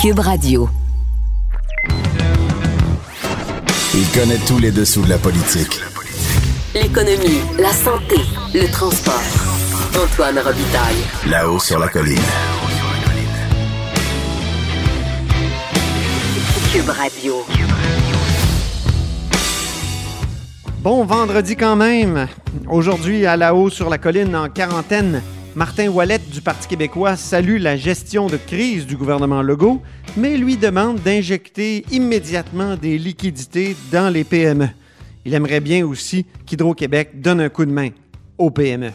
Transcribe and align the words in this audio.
Cube 0.00 0.20
Radio. 0.20 0.66
Il 3.94 4.08
connaît 4.18 4.38
tous 4.48 4.58
les 4.58 4.70
dessous 4.70 5.02
de 5.02 5.10
la 5.10 5.18
politique. 5.18 5.78
L'économie, 6.74 7.42
la 7.58 7.70
santé, 7.70 8.16
le 8.54 8.66
transport. 8.72 9.20
Antoine 10.02 10.38
Robitaille. 10.38 11.04
Là-haut 11.28 11.58
sur 11.58 11.78
la 11.78 11.88
colline. 11.88 12.16
Cube 16.72 16.88
Radio. 16.88 17.44
Bon 20.78 21.04
vendredi 21.04 21.56
quand 21.56 21.76
même. 21.76 22.26
Aujourd'hui, 22.70 23.26
à 23.26 23.36
la 23.36 23.54
haut 23.54 23.68
sur 23.68 23.90
la 23.90 23.98
colline 23.98 24.34
en 24.34 24.48
quarantaine, 24.48 25.20
Martin 25.56 25.88
Wallet 25.88 26.20
du 26.32 26.40
Parti 26.40 26.68
québécois 26.68 27.16
salue 27.16 27.60
la 27.60 27.76
gestion 27.76 28.28
de 28.28 28.36
crise 28.36 28.86
du 28.86 28.96
gouvernement 28.96 29.42
Legault, 29.42 29.82
mais 30.16 30.36
lui 30.36 30.56
demande 30.56 31.00
d'injecter 31.00 31.84
immédiatement 31.90 32.76
des 32.76 32.96
liquidités 32.98 33.76
dans 33.90 34.12
les 34.12 34.22
PME. 34.22 34.68
Il 35.24 35.34
aimerait 35.34 35.60
bien 35.60 35.84
aussi 35.84 36.24
qu'Hydro-Québec 36.46 37.20
donne 37.20 37.40
un 37.40 37.48
coup 37.48 37.64
de 37.64 37.72
main 37.72 37.88
aux 38.38 38.50
PME. 38.50 38.92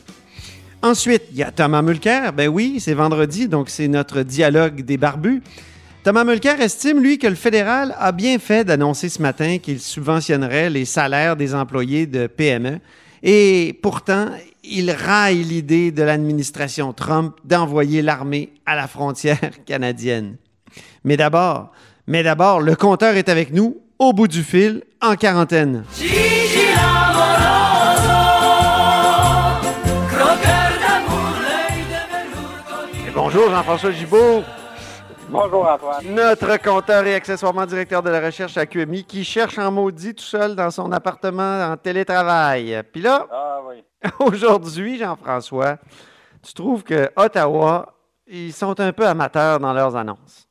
Ensuite, 0.82 1.24
il 1.32 1.38
y 1.38 1.44
a 1.44 1.52
Thomas 1.52 1.82
Mulcair. 1.82 2.32
Ben 2.32 2.48
oui, 2.48 2.78
c'est 2.80 2.94
vendredi, 2.94 3.50
donc 3.50 3.70
c'est 3.70 3.90
notre 3.90 4.22
dialogue 4.22 4.82
des 4.82 4.98
barbus. 4.98 5.44
Thomas 6.04 6.24
Mulcair 6.24 6.62
estime, 6.62 7.02
lui, 7.02 7.18
que 7.18 7.28
le 7.28 7.36
fédéral 7.36 7.94
a 8.00 8.14
bien 8.14 8.40
fait 8.40 8.64
d'annoncer 8.64 9.10
ce 9.10 9.22
matin 9.22 9.58
qu'il 9.58 9.82
subventionnerait 9.82 10.70
les 10.70 10.86
salaires 10.86 11.36
des 11.36 11.54
employés 11.54 12.06
de 12.06 12.28
PME. 12.28 12.80
Et 13.24 13.78
pourtant, 13.82 14.28
il 14.70 14.92
raille 14.92 15.44
l'idée 15.44 15.92
de 15.92 16.04
l'administration 16.04 16.94
Trump 16.94 17.36
d'envoyer 17.44 18.02
l'armée 18.02 18.54
à 18.66 18.76
la 18.76 18.88
frontière 18.88 19.40
canadienne. 19.66 20.38
Mais 21.04 21.18
d'abord, 21.18 21.72
mais 22.08 22.24
d'abord, 22.24 22.62
le 22.62 22.76
compteur 22.76 23.16
est 23.16 23.30
avec 23.30 23.54
nous, 23.54 23.78
au 24.00 24.14
bout 24.14 24.28
du 24.28 24.44
fil, 24.44 24.84
en 25.02 25.16
quarantaine. 25.16 25.84
Et 33.08 33.12
bonjour 33.14 33.50
Jean-François 33.50 33.92
Gibault. 33.92 34.44
Bonjour 35.30 35.68
Antoine. 35.68 36.06
Notre 36.14 36.58
compteur 36.62 37.06
et 37.08 37.16
accessoirement 37.16 37.66
directeur 37.66 38.04
de 38.04 38.10
la 38.10 38.22
recherche 38.24 38.58
à 38.58 38.66
QMI 38.66 39.04
qui 39.04 39.24
cherche 39.24 39.58
en 39.58 39.72
maudit 39.72 40.14
tout 40.14 40.24
seul 40.24 40.56
dans 40.56 40.70
son 40.70 40.92
appartement 40.92 41.64
en 41.72 41.78
télétravail. 41.78 42.82
Puis 42.94 43.02
là, 43.02 43.26
Ah 43.32 43.60
oui. 43.68 43.84
aujourd'hui, 44.20 44.98
Jean-François, 44.98 45.78
tu 46.44 46.54
trouves 46.54 46.84
que 46.84 47.10
Ottawa, 47.16 47.94
ils 48.28 48.54
sont 48.54 48.80
un 48.80 48.92
peu 48.92 49.06
amateurs 49.06 49.60
dans 49.60 49.74
leurs 49.74 49.96
annonces? 49.96 50.48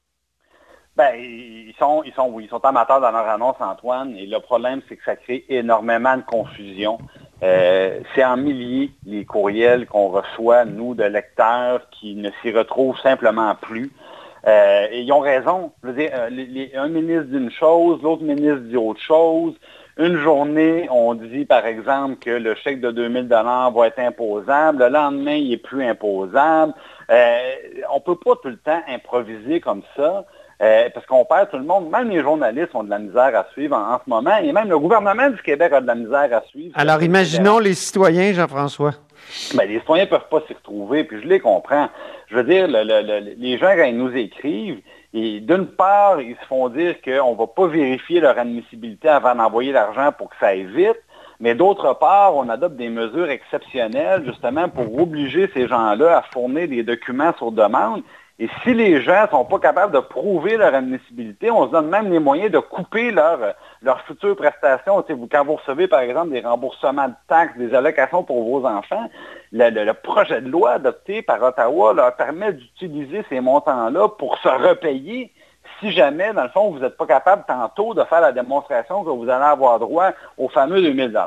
Ben, 0.97 1.17
ils 1.17 1.75
sont, 1.79 2.05
ils 2.05 2.13
sont, 2.13 2.29
oui, 2.31 2.45
ils 2.45 2.49
sont 2.49 2.65
amateurs 2.65 3.01
dans 3.01 3.11
leur 3.11 3.29
annonce, 3.29 3.57
Antoine, 3.59 4.17
et 4.17 4.27
le 4.27 4.39
problème, 4.39 4.81
c'est 4.89 4.97
que 4.97 5.05
ça 5.05 5.17
crée 5.17 5.45
énormément 5.49 6.17
de 6.17 6.23
confusion. 6.23 6.99
Euh, 7.43 8.01
c'est 8.15 8.25
en 8.25 8.37
milliers 8.37 8.93
les 9.05 9.25
courriels 9.25 9.87
qu'on 9.87 10.09
reçoit, 10.09 10.65
nous, 10.65 10.95
de 10.95 11.03
lecteurs, 11.03 11.89
qui 11.91 12.15
ne 12.15 12.31
s'y 12.41 12.53
retrouvent 12.53 12.99
simplement 13.01 13.57
plus. 13.57 13.91
Euh, 14.47 14.87
et 14.91 15.01
ils 15.01 15.13
ont 15.13 15.21
raison. 15.21 15.73
Je 15.83 15.89
veux 15.89 15.95
dire, 15.95 16.11
euh, 16.15 16.67
un 16.77 16.89
ministre 16.89 17.25
dit 17.25 17.39
une 17.39 17.51
chose, 17.51 18.01
l'autre 18.03 18.23
ministre 18.23 18.61
dit 18.61 18.77
autre 18.77 19.01
chose. 19.01 19.55
Une 19.97 20.17
journée, 20.19 20.89
on 20.91 21.15
dit 21.15 21.45
par 21.45 21.65
exemple 21.67 22.17
que 22.17 22.31
le 22.31 22.55
chèque 22.57 22.81
de 22.81 22.91
2000 22.91 23.29
dollars 23.29 23.71
va 23.73 23.87
être 23.87 24.01
imposable. 24.01 24.79
Le 24.83 24.89
lendemain, 24.89 25.35
il 25.35 25.53
est 25.53 25.57
plus 25.57 25.85
imposable. 25.85 26.73
Euh, 27.11 27.39
on 27.93 28.01
peut 28.01 28.17
pas 28.17 28.33
tout 28.43 28.49
le 28.49 28.57
temps 28.57 28.81
improviser 28.89 29.61
comme 29.61 29.83
ça. 29.97 30.25
euh, 30.63 30.89
parce 30.95 31.05
qu'on 31.07 31.25
perd 31.25 31.51
tout 31.51 31.59
le 31.59 31.65
monde. 31.65 31.91
Même 31.91 32.09
les 32.11 32.23
journalistes 32.23 32.75
ont 32.75 32.85
de 32.85 32.91
la 32.91 32.99
misère 32.99 33.37
à 33.37 33.47
suivre 33.53 33.77
en, 33.77 33.95
en 33.95 33.99
ce 34.05 34.09
moment. 34.09 34.37
Et 34.39 34.53
même 34.53 34.69
le 34.69 34.79
gouvernement 34.79 35.29
du 35.31 35.41
Québec 35.43 35.73
a 35.73 35.81
de 35.81 35.87
la 35.87 35.95
misère 35.97 36.29
à 36.33 36.43
suivre. 36.49 36.73
Alors 36.77 37.03
imaginons 37.03 37.59
les 37.59 37.75
citoyens, 37.75 38.33
Jean-François. 38.33 38.93
Ben, 39.55 39.69
les 39.69 39.79
citoyens 39.81 40.05
ne 40.05 40.11
peuvent 40.11 40.29
pas 40.31 40.41
s'y 40.47 40.55
retrouver, 40.55 41.05
puis 41.05 41.21
je 41.23 41.27
les 41.27 41.41
comprends. 41.41 41.89
Je 42.29 42.37
veux 42.37 42.45
dire, 42.45 42.67
le- 42.69 42.83
le- 42.85 43.03
le- 43.03 43.35
les 43.37 43.59
gens, 43.59 43.73
quand 43.77 43.85
ils 43.85 43.97
nous 43.97 44.15
écrivent, 44.17 44.81
d'une 45.13 45.67
part, 45.67 46.21
ils 46.21 46.37
se 46.37 46.47
font 46.47 46.69
dire 46.69 47.01
qu'on 47.03 47.33
ne 47.33 47.39
va 47.39 47.47
pas 47.47 47.67
vérifier 47.67 48.21
leur 48.21 48.39
admissibilité 48.39 49.09
avant 49.09 49.35
d'envoyer 49.35 49.73
l'argent 49.73 50.11
pour 50.17 50.31
que 50.31 50.37
ça 50.41 50.49
aille 50.49 50.67
mais 51.41 51.55
d'autre 51.55 51.95
part, 51.99 52.37
on 52.37 52.49
adopte 52.49 52.77
des 52.77 52.89
mesures 52.89 53.29
exceptionnelles 53.29 54.25
justement 54.25 54.69
pour 54.69 54.99
obliger 55.01 55.51
ces 55.53 55.67
gens-là 55.67 56.19
à 56.19 56.23
fournir 56.33 56.69
des 56.69 56.83
documents 56.83 57.35
sur 57.37 57.53
demande. 57.53 58.03
Et 58.41 58.49
si 58.63 58.75
les 58.75 59.01
gens 59.01 59.23
ne 59.23 59.29
sont 59.29 59.45
pas 59.45 59.61
capables 59.61 59.93
de 59.93 60.01
prouver 60.01 60.57
leur 60.57 60.75
admissibilité, 60.75 61.53
on 61.53 61.67
se 61.67 61.71
donne 61.71 61.89
même 61.89 62.11
les 62.11 62.19
moyens 62.19 62.51
de 62.51 62.59
couper 62.59 63.13
leur, 63.13 63.39
leurs 63.81 64.01
futures 64.03 64.35
prestations. 64.35 65.05
Quand 65.31 65.45
vous 65.45 65.55
recevez, 65.55 65.87
par 65.87 66.01
exemple, 66.01 66.31
des 66.31 66.41
remboursements 66.41 67.09
de 67.09 67.15
taxes, 67.29 67.57
des 67.57 67.73
allocations 67.73 68.25
pour 68.25 68.43
vos 68.43 68.67
enfants, 68.67 69.09
le 69.53 69.93
projet 69.93 70.41
de 70.41 70.49
loi 70.49 70.73
adopté 70.73 71.23
par 71.23 71.41
Ottawa 71.43 71.95
leur 71.95 72.17
permet 72.17 72.55
d'utiliser 72.55 73.25
ces 73.29 73.41
montants-là 73.41 74.09
pour 74.09 74.37
se 74.39 74.49
repayer 74.49 75.33
si 75.81 75.93
jamais, 75.93 76.33
dans 76.33 76.45
le 76.45 76.49
fond, 76.49 76.71
vous 76.71 76.81
n'êtes 76.81 76.97
pas 76.97 77.07
capable 77.07 77.45
tantôt 77.47 77.95
de 77.95 78.05
faire 78.05 78.21
la 78.21 78.33
démonstration 78.33 79.05
que 79.05 79.11
vous 79.11 79.29
allez 79.29 79.45
avoir 79.45 79.79
droit 79.79 80.11
aux 80.39 80.49
fameux 80.49 80.81
2000 80.81 81.19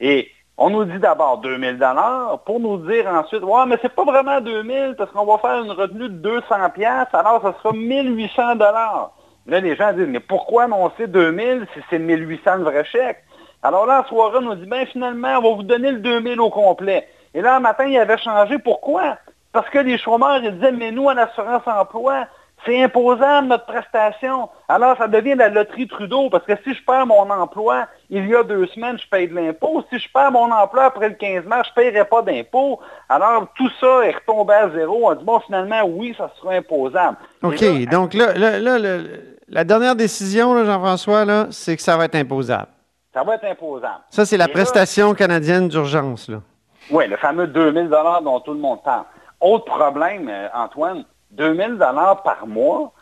Et 0.00 0.30
on 0.58 0.70
nous 0.70 0.84
dit 0.84 0.98
d'abord 0.98 1.38
2000 1.38 1.78
dollars 1.78 2.40
pour 2.44 2.60
nous 2.60 2.78
dire 2.78 3.08
ensuite, 3.08 3.42
ouais, 3.42 3.66
mais 3.66 3.78
c'est 3.80 3.94
pas 3.94 4.04
vraiment 4.04 4.40
2000 4.40 4.94
parce 4.96 5.10
qu'on 5.10 5.24
va 5.24 5.38
faire 5.38 5.62
une 5.64 5.72
retenue 5.72 6.08
de 6.08 6.18
200 6.18 6.70
pièces, 6.74 7.08
alors 7.12 7.40
ça 7.42 7.54
sera 7.62 7.72
1800 7.72 8.56
dollars. 8.56 9.12
Là, 9.46 9.60
les 9.60 9.74
gens 9.74 9.92
disent, 9.92 10.06
mais 10.06 10.20
pourquoi 10.20 10.64
annoncer 10.64 11.06
2000 11.06 11.66
si 11.74 11.80
c'est 11.90 11.98
1800 11.98 12.58
de 12.58 12.64
vrai 12.64 12.84
chèque? 12.84 13.24
Alors 13.62 13.86
là, 13.86 14.02
en 14.02 14.08
soirée, 14.08 14.38
on 14.38 14.42
nous 14.42 14.54
dit, 14.54 14.66
ben 14.66 14.86
finalement, 14.86 15.38
on 15.38 15.42
va 15.42 15.56
vous 15.56 15.62
donner 15.62 15.90
le 15.90 15.98
2000 15.98 16.40
au 16.40 16.50
complet. 16.50 17.08
Et 17.34 17.40
là, 17.40 17.56
un 17.56 17.60
matin, 17.60 17.84
il 17.86 17.96
avait 17.96 18.18
changé. 18.18 18.58
Pourquoi? 18.58 19.16
Parce 19.52 19.68
que 19.70 19.78
les 19.78 19.98
chômeurs, 19.98 20.42
ils 20.42 20.52
disaient, 20.54 20.72
mais 20.72 20.90
nous, 20.90 21.06
en 21.06 21.16
assurance 21.16 21.62
emploi, 21.66 22.26
c'est 22.64 22.82
imposable 22.82 23.48
notre 23.48 23.66
prestation. 23.66 24.48
Alors, 24.68 24.96
ça 24.96 25.08
devient 25.08 25.34
la 25.34 25.48
loterie 25.48 25.88
Trudeau, 25.88 26.30
parce 26.30 26.44
que 26.44 26.52
si 26.64 26.74
je 26.74 26.84
perds 26.84 27.06
mon 27.06 27.28
emploi 27.30 27.86
il 28.10 28.26
y 28.28 28.34
a 28.34 28.42
deux 28.42 28.66
semaines, 28.68 28.98
je 28.98 29.08
paye 29.08 29.28
de 29.28 29.34
l'impôt. 29.34 29.82
Si 29.90 29.98
je 29.98 30.08
perds 30.12 30.32
mon 30.32 30.50
emploi 30.52 30.84
après 30.84 31.08
le 31.08 31.14
15 31.14 31.44
mars, 31.44 31.68
je 31.74 31.80
ne 31.80 31.84
paierai 31.90 32.04
pas 32.04 32.22
d'impôt. 32.22 32.78
Alors, 33.08 33.46
tout 33.56 33.70
ça 33.80 34.04
est 34.06 34.12
retombé 34.12 34.54
à 34.54 34.70
zéro. 34.70 35.10
On 35.10 35.14
dit, 35.14 35.24
bon, 35.24 35.40
finalement, 35.40 35.82
oui, 35.84 36.14
ça 36.16 36.30
sera 36.40 36.54
imposable. 36.54 37.16
OK, 37.42 37.60
là, 37.60 37.86
donc 37.90 38.14
là, 38.14 38.32
là, 38.34 38.58
là, 38.58 38.78
le- 38.78 39.36
la 39.48 39.64
dernière 39.64 39.96
décision, 39.96 40.64
Jean-François, 40.64 41.24
c'est 41.50 41.76
que 41.76 41.82
ça 41.82 41.96
va 41.96 42.04
être 42.06 42.14
imposable. 42.16 42.68
ça 43.12 43.22
va 43.22 43.34
être 43.34 43.44
imposable. 43.44 44.00
Ça, 44.10 44.24
c'est 44.24 44.36
la 44.38 44.46
Et 44.46 44.52
prestation 44.52 45.12
canadienne 45.14 45.68
d'urgence. 45.68 46.30
Oui, 46.90 47.06
le 47.06 47.16
fameux 47.16 47.46
2000 47.46 47.88
dollars 47.88 48.22
dont 48.22 48.40
tout 48.40 48.52
le 48.54 48.58
monde 48.58 48.82
parle. 48.82 49.04
Autre 49.40 49.64
problème, 49.66 50.28
euh, 50.28 50.48
Antoine, 50.54 51.04
2000 51.32 51.78
dollars 51.78 52.22
par 52.22 52.46
mois, 52.46 52.92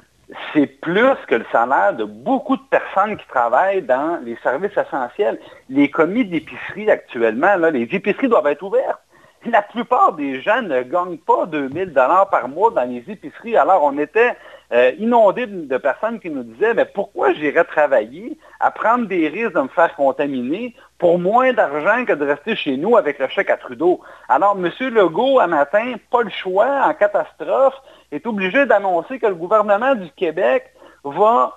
c'est 0.53 0.67
plus 0.67 1.17
que 1.27 1.35
le 1.35 1.45
salaire 1.51 1.95
de 1.95 2.05
beaucoup 2.05 2.57
de 2.57 2.63
personnes 2.71 3.17
qui 3.17 3.27
travaillent 3.27 3.83
dans 3.83 4.21
les 4.25 4.37
services 4.43 4.77
essentiels. 4.77 5.39
Les 5.69 5.91
commis 5.91 6.25
d'épicerie 6.25 6.91
actuellement, 6.91 7.57
les 7.57 7.89
épiceries 7.91 8.29
doivent 8.29 8.47
être 8.47 8.63
ouvertes. 8.63 9.01
La 9.47 9.63
plupart 9.63 10.13
des 10.13 10.41
gens 10.43 10.63
ne 10.63 10.83
gagnent 10.83 11.17
pas 11.17 11.47
2000 11.47 11.93
dollars 11.93 12.29
par 12.29 12.47
mois 12.49 12.71
dans 12.71 12.89
les 12.89 13.03
épiceries. 13.09 13.57
Alors, 13.57 13.83
on 13.83 13.99
était 13.99 14.37
euh, 14.73 14.93
inondés 14.99 15.47
de, 15.47 15.67
de 15.67 15.77
personnes 15.79 16.21
qui 16.21 16.29
nous 16.29 16.43
disaient, 16.43 16.75
mais 16.75 16.85
pourquoi 16.85 17.33
j'irais 17.33 17.65
travailler 17.65 18.39
à 18.61 18.71
prendre 18.71 19.07
des 19.07 19.29
risques 19.29 19.55
de 19.55 19.63
me 19.63 19.69
faire 19.69 19.97
contaminer 19.97 20.77
pour 21.01 21.19
moins 21.19 21.53
d'argent 21.55 22.05
que 22.05 22.13
de 22.13 22.27
rester 22.27 22.55
chez 22.55 22.77
nous 22.77 22.97
avec 22.97 23.19
le 23.19 23.27
chèque 23.29 23.51
à 23.51 23.57
Trudeau? 23.57 24.01
Alors, 24.29 24.57
M. 24.57 24.71
Legault, 24.91 25.41
un 25.41 25.47
matin, 25.47 25.95
pas 26.11 26.23
le 26.23 26.31
choix, 26.31 26.83
en 26.85 26.93
catastrophe, 26.93 27.75
est 28.13 28.27
obligé 28.27 28.67
d'annoncer 28.67 29.19
que 29.19 29.27
le 29.27 29.35
gouvernement 29.35 29.95
du 29.95 30.11
Québec 30.11 30.65
va 31.03 31.55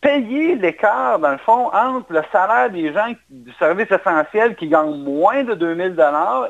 payer 0.00 0.56
l'écart, 0.56 1.20
dans 1.20 1.30
le 1.30 1.38
fond, 1.38 1.70
entre 1.72 2.12
le 2.12 2.22
salaire 2.32 2.68
des 2.70 2.92
gens 2.92 3.12
du 3.30 3.52
service 3.52 3.86
essentiel 3.88 4.56
qui 4.56 4.66
gagnent 4.66 4.96
moins 5.04 5.44
de 5.44 5.54
2000 5.54 5.96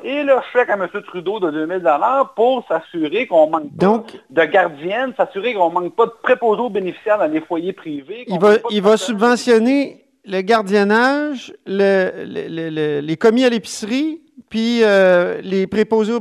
et 0.02 0.22
le 0.22 0.36
chèque 0.54 0.70
à 0.70 0.74
M. 0.74 0.88
Trudeau 1.06 1.38
de 1.40 1.50
2000 1.50 1.86
pour 2.34 2.66
s'assurer 2.66 3.26
qu'on 3.26 3.50
manque 3.50 3.76
Donc- 3.76 4.12
pas 4.12 4.18
de 4.30 4.44
gardiennes, 4.46 5.12
s'assurer 5.18 5.52
qu'on 5.52 5.68
manque 5.68 5.94
pas 5.94 6.06
de 6.06 6.14
préposés 6.22 6.62
aux 6.62 6.70
bénéficiaires 6.70 7.18
dans 7.18 7.30
les 7.30 7.42
foyers 7.42 7.74
privés. 7.74 8.24
Il 8.28 8.40
va, 8.40 8.54
il 8.70 8.98
subventionner 8.98 10.01
le 10.24 10.40
gardiennage, 10.42 11.52
le- 11.66 12.10
le- 12.24 12.48
le- 12.48 12.70
le- 12.70 13.00
les 13.00 13.16
commis 13.16 13.44
à 13.44 13.48
l'épicerie, 13.50 14.20
puis 14.48 14.80
euh, 14.82 15.40
les 15.42 15.66
préposés 15.66 16.12
aux, 16.12 16.20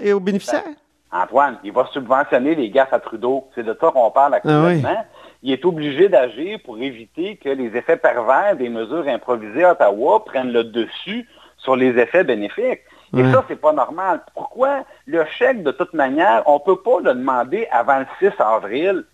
et 0.00 0.12
aux 0.12 0.20
bénéficiaires? 0.20 0.62
Antoine, 1.10 1.58
il 1.62 1.72
va 1.72 1.86
subventionner 1.92 2.54
les 2.54 2.70
gaffes 2.70 2.92
à 2.92 2.98
Trudeau. 2.98 3.44
C'est 3.54 3.64
de 3.64 3.76
ça 3.78 3.90
qu'on 3.90 4.10
parle 4.10 4.34
actuellement. 4.34 5.04
Il 5.42 5.52
est 5.52 5.64
obligé 5.64 6.08
d'agir 6.08 6.58
pour 6.64 6.78
éviter 6.78 7.36
que 7.36 7.48
les 7.50 7.76
effets 7.76 7.96
pervers 7.96 8.56
des 8.56 8.68
mesures 8.68 9.06
improvisées 9.08 9.64
à 9.64 9.72
Ottawa 9.72 10.24
prennent 10.24 10.52
le 10.52 10.64
dessus 10.64 11.28
sur 11.58 11.76
les 11.76 11.98
effets 11.98 12.24
bénéfiques. 12.24 12.80
Et 13.14 13.22
Ouais. 13.22 13.30
ça, 13.32 13.44
c'est 13.48 13.60
pas 13.60 13.72
normal. 13.74 14.20
Pourquoi 14.34 14.84
le 15.04 15.22
chèque, 15.38 15.62
de 15.62 15.70
toute 15.72 15.92
manière, 15.92 16.44
on 16.46 16.54
ne 16.54 16.58
peut 16.60 16.80
pas 16.80 17.00
le 17.04 17.12
demander 17.12 17.66
avant 17.70 17.98
le 17.98 18.06
6 18.18 18.32
avril? 18.38 19.04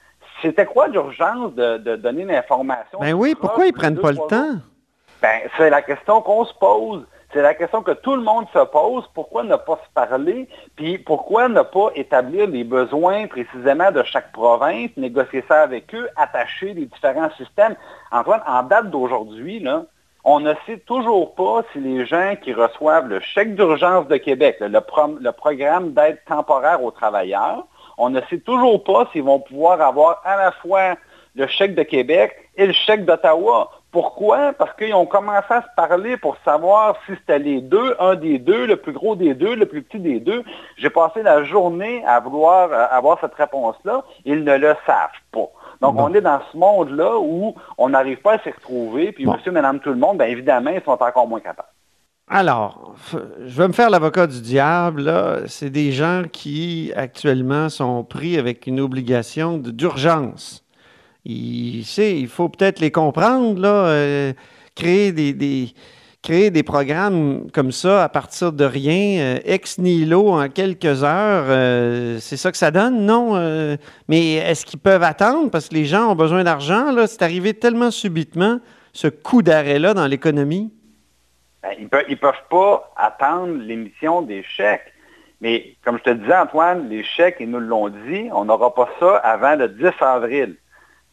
C'était 0.42 0.66
quoi 0.66 0.88
l'urgence 0.88 1.54
de, 1.54 1.96
donner 1.96 2.24
l'information? 2.24 2.98
Ben 3.00 3.14
oui, 3.14 3.34
pourquoi 3.34 3.66
ils 3.66 3.72
prennent 3.72 3.98
pas 3.98 4.12
le 4.12 4.18
temps? 4.28 4.56
Ben, 5.20 5.40
c'est 5.56 5.70
la 5.70 5.82
question 5.82 6.22
qu'on 6.22 6.44
se 6.44 6.54
pose. 6.54 7.04
C'est 7.32 7.42
la 7.42 7.54
question 7.54 7.82
que 7.82 7.90
tout 7.90 8.16
le 8.16 8.22
monde 8.22 8.46
se 8.54 8.64
pose. 8.66 9.04
Pourquoi 9.12 9.42
ne 9.42 9.56
pas 9.56 9.78
se 9.84 9.92
parler? 9.92 10.48
Puis 10.76 10.96
pourquoi 10.96 11.48
ne 11.48 11.60
pas 11.60 11.90
établir 11.94 12.46
les 12.46 12.64
besoins 12.64 13.26
précisément 13.26 13.90
de 13.90 14.02
chaque 14.02 14.32
province, 14.32 14.90
négocier 14.96 15.44
ça 15.46 15.62
avec 15.62 15.94
eux, 15.94 16.08
attacher 16.16 16.72
les 16.72 16.86
différents 16.86 17.30
systèmes? 17.36 17.76
Antoine, 18.12 18.40
en 18.46 18.62
date 18.62 18.90
d'aujourd'hui, 18.90 19.62
on 20.24 20.40
ne 20.40 20.54
sait 20.66 20.78
toujours 20.78 21.34
pas 21.34 21.62
si 21.72 21.80
les 21.80 22.06
gens 22.06 22.34
qui 22.40 22.54
reçoivent 22.54 23.08
le 23.08 23.20
chèque 23.20 23.54
d'urgence 23.54 24.08
de 24.08 24.16
Québec, 24.16 24.56
le, 24.60 24.68
le 24.68 25.32
programme 25.32 25.92
d'aide 25.92 26.18
temporaire 26.26 26.82
aux 26.82 26.90
travailleurs, 26.90 27.66
on 27.98 28.10
ne 28.10 28.20
sait 28.30 28.38
toujours 28.38 28.82
pas 28.84 29.08
s'ils 29.12 29.24
vont 29.24 29.40
pouvoir 29.40 29.80
avoir 29.80 30.22
à 30.24 30.36
la 30.36 30.52
fois 30.52 30.94
le 31.34 31.46
chèque 31.46 31.74
de 31.74 31.82
Québec 31.82 32.34
et 32.56 32.66
le 32.66 32.72
chèque 32.72 33.04
d'Ottawa. 33.04 33.70
Pourquoi? 33.90 34.52
Parce 34.52 34.74
qu'ils 34.76 34.94
ont 34.94 35.06
commencé 35.06 35.46
à 35.50 35.62
se 35.62 35.68
parler 35.74 36.16
pour 36.18 36.36
savoir 36.44 36.96
si 37.06 37.12
c'était 37.14 37.38
les 37.38 37.60
deux, 37.60 37.96
un 37.98 38.16
des 38.16 38.38
deux, 38.38 38.66
le 38.66 38.76
plus 38.76 38.92
gros 38.92 39.16
des 39.16 39.34
deux, 39.34 39.54
le 39.54 39.64
plus 39.66 39.82
petit 39.82 39.98
des 39.98 40.20
deux. 40.20 40.44
J'ai 40.76 40.90
passé 40.90 41.22
la 41.22 41.44
journée 41.44 42.04
à 42.06 42.20
vouloir 42.20 42.70
euh, 42.70 42.86
avoir 42.90 43.18
cette 43.20 43.34
réponse-là. 43.34 44.04
Ils 44.26 44.44
ne 44.44 44.56
le 44.58 44.74
savent 44.86 45.08
pas. 45.32 45.48
Donc, 45.80 45.94
on 45.96 46.12
est 46.12 46.20
dans 46.20 46.40
ce 46.52 46.56
monde-là 46.56 47.18
où 47.18 47.54
on 47.78 47.88
n'arrive 47.88 48.20
pas 48.20 48.34
à 48.34 48.38
s'y 48.40 48.50
retrouver. 48.50 49.12
Puis, 49.12 49.26
monsieur, 49.26 49.52
madame, 49.52 49.78
tout 49.80 49.90
le 49.90 49.96
monde, 49.96 50.18
bien 50.18 50.26
évidemment, 50.26 50.70
ils 50.70 50.82
sont 50.82 50.90
encore 51.02 51.28
moins 51.28 51.40
capables. 51.40 51.68
Alors, 52.30 52.94
je 53.46 53.56
vais 53.56 53.68
me 53.68 53.72
faire 53.72 53.88
l'avocat 53.88 54.26
du 54.26 54.42
diable. 54.42 55.44
C'est 55.46 55.70
des 55.70 55.92
gens 55.92 56.24
qui, 56.30 56.92
actuellement, 56.94 57.70
sont 57.70 58.04
pris 58.04 58.36
avec 58.36 58.66
une 58.66 58.80
obligation 58.80 59.56
d'urgence. 59.56 60.62
Il, 61.24 61.80
il 61.80 62.28
faut 62.28 62.50
peut-être 62.50 62.80
les 62.80 62.90
comprendre, 62.90 63.58
là, 63.58 63.86
euh, 63.86 64.32
créer 64.74 65.12
des, 65.12 66.62
programmes 66.64 67.50
comme 67.50 67.72
ça 67.72 68.04
à 68.04 68.08
partir 68.10 68.52
de 68.52 68.64
rien, 68.64 69.20
euh, 69.20 69.38
ex 69.44 69.78
nihilo 69.78 70.28
en 70.28 70.48
quelques 70.48 71.04
heures, 71.04 71.46
euh, 71.48 72.18
c'est 72.20 72.36
ça 72.36 72.52
que 72.52 72.58
ça 72.58 72.70
donne, 72.70 73.06
non? 73.06 73.36
mais 74.08 74.34
est-ce 74.34 74.66
qu'ils 74.66 74.78
peuvent 74.78 75.02
attendre? 75.02 75.50
Parce 75.50 75.68
que 75.68 75.74
les 75.74 75.86
gens 75.86 76.12
ont 76.12 76.16
besoin 76.16 76.44
d'argent, 76.44 76.92
là. 76.92 77.06
C'est 77.06 77.22
arrivé 77.22 77.54
tellement 77.54 77.90
subitement, 77.90 78.60
ce 78.92 79.08
coup 79.08 79.40
d'arrêt-là 79.40 79.94
dans 79.94 80.06
l'économie. 80.06 80.70
Ben, 81.62 81.72
ils 81.78 81.84
ne 81.84 82.14
peuvent, 82.16 82.34
pas 82.50 82.92
attendre 82.96 83.58
l'émission 83.58 84.22
des 84.22 84.42
chèques. 84.42 84.92
Mais 85.40 85.74
comme 85.84 85.98
je 85.98 86.04
te 86.04 86.10
disais, 86.10 86.36
Antoine, 86.36 86.88
les 86.88 87.02
chèques, 87.02 87.36
ils 87.40 87.50
nous 87.50 87.60
l'ont 87.60 87.88
dit, 87.88 88.28
on 88.32 88.44
n'aura 88.44 88.74
pas 88.74 88.88
ça 88.98 89.16
avant 89.16 89.56
le 89.56 89.68
10 89.68 89.90
avril. 90.00 90.56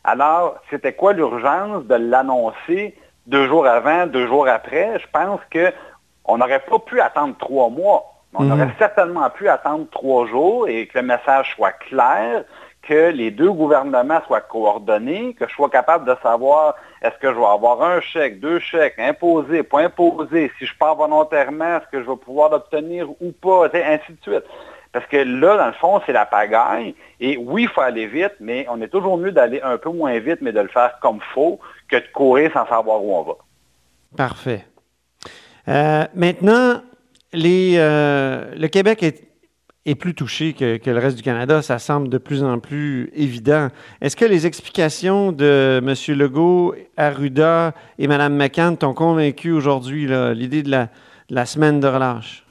Alors, 0.04 0.56
c'était 0.70 0.94
quoi 0.94 1.14
l'urgence 1.14 1.84
de 1.86 1.96
l'annoncer 1.96 2.96
deux 3.26 3.48
jours 3.48 3.66
avant, 3.66 4.06
deux 4.06 4.28
jours 4.28 4.48
après? 4.48 5.00
Je 5.00 5.08
pense 5.12 5.40
qu'on 5.52 6.38
n'aurait 6.38 6.60
pas 6.60 6.80
pu 6.80 7.02
attendre 7.02 7.36
trois 7.38 7.70
mois. 7.70 8.06
On 8.36 8.44
mhm. 8.44 8.52
aurait 8.52 8.76
certainement 8.78 9.30
pu 9.30 9.48
attendre 9.48 9.88
trois 9.92 10.28
jours 10.28 10.68
et 10.68 10.88
que 10.88 11.00
le 11.00 11.06
message 11.06 11.54
soit 11.56 11.72
clair, 11.72 12.44
que 12.88 13.10
les 13.10 13.32
deux 13.32 13.52
gouvernements 13.52 14.22
soient 14.26 14.42
coordonnés, 14.42 15.34
que 15.34 15.48
je 15.48 15.54
sois 15.54 15.70
capable 15.70 16.06
de 16.06 16.16
savoir 16.22 16.76
est-ce 17.02 17.18
que 17.20 17.34
je 17.34 17.38
vais 17.38 17.46
avoir 17.46 17.82
un 17.82 18.00
chèque, 18.02 18.40
deux 18.40 18.60
chèques, 18.60 18.96
imposé, 18.98 19.64
pas 19.64 19.82
imposé, 19.82 20.52
si 20.58 20.66
je 20.66 20.78
pars 20.78 20.96
volontairement, 20.96 21.78
est-ce 21.78 21.88
que 21.92 22.04
je 22.04 22.10
vais 22.10 22.18
pouvoir 22.18 22.52
l'obtenir 22.52 23.10
ou 23.22 23.32
pas, 23.32 23.66
ainsi 23.74 24.12
de 24.12 24.22
suite. 24.22 24.44
Parce 24.92 25.06
que 25.08 25.18
là, 25.18 25.58
dans 25.58 25.68
le 25.68 25.74
fond, 25.74 26.02
c'est 26.06 26.14
la 26.14 26.26
pagaille. 26.26 26.96
Et 27.20 27.36
oui, 27.38 27.64
il 27.64 27.68
faut 27.68 27.82
aller 27.82 28.08
vite, 28.08 28.36
mais 28.40 28.66
on 28.70 28.82
est 28.82 28.88
toujours 28.88 29.18
mieux 29.18 29.34
d'aller 29.34 29.62
un 29.62 29.78
peu 29.78 29.90
moins 29.90 30.18
vite, 30.20 30.40
mais 30.42 30.54
de 30.54 30.62
le 30.62 30.70
faire 30.70 30.98
comme 31.02 31.20
faut, 31.34 31.60
que 31.90 31.98
de 31.98 32.08
courir 32.14 32.52
sans 32.54 32.66
savoir 32.68 33.04
où 33.04 33.14
on 33.14 33.24
va. 33.24 33.34
Parfait. 34.16 34.66
Euh, 35.68 36.06
maintenant, 36.14 36.82
euh, 37.34 38.52
le 38.56 38.68
Québec 38.68 39.04
est 39.04 39.22
est 39.86 39.96
plus 39.96 40.16
touché 40.16 40.54
que, 40.54 40.90
le 40.90 40.98
reste 40.98 41.18
du 41.18 41.24
Canada. 41.24 41.62
Ça 41.62 41.80
semble 41.80 42.10
de 42.10 42.18
plus 42.18 42.44
en 42.44 42.60
plus 42.60 43.12
évident. 43.16 43.68
Est-ce 44.02 44.16
que 44.16 44.26
les 44.26 44.48
explications 44.48 45.32
de 45.32 45.80
M. 45.84 46.18
Legault, 46.18 46.76
Arruda 46.98 47.74
et 48.00 48.08
Mme 48.08 48.36
McCann 48.36 48.78
t'ont 48.78 48.94
convaincu 48.94 49.52
aujourd'hui, 49.52 50.08
l'idée 50.34 50.64
de 50.64 50.72
la, 51.30 51.46
semaine 51.46 51.80
de 51.80 51.88
relâche? 51.88 52.44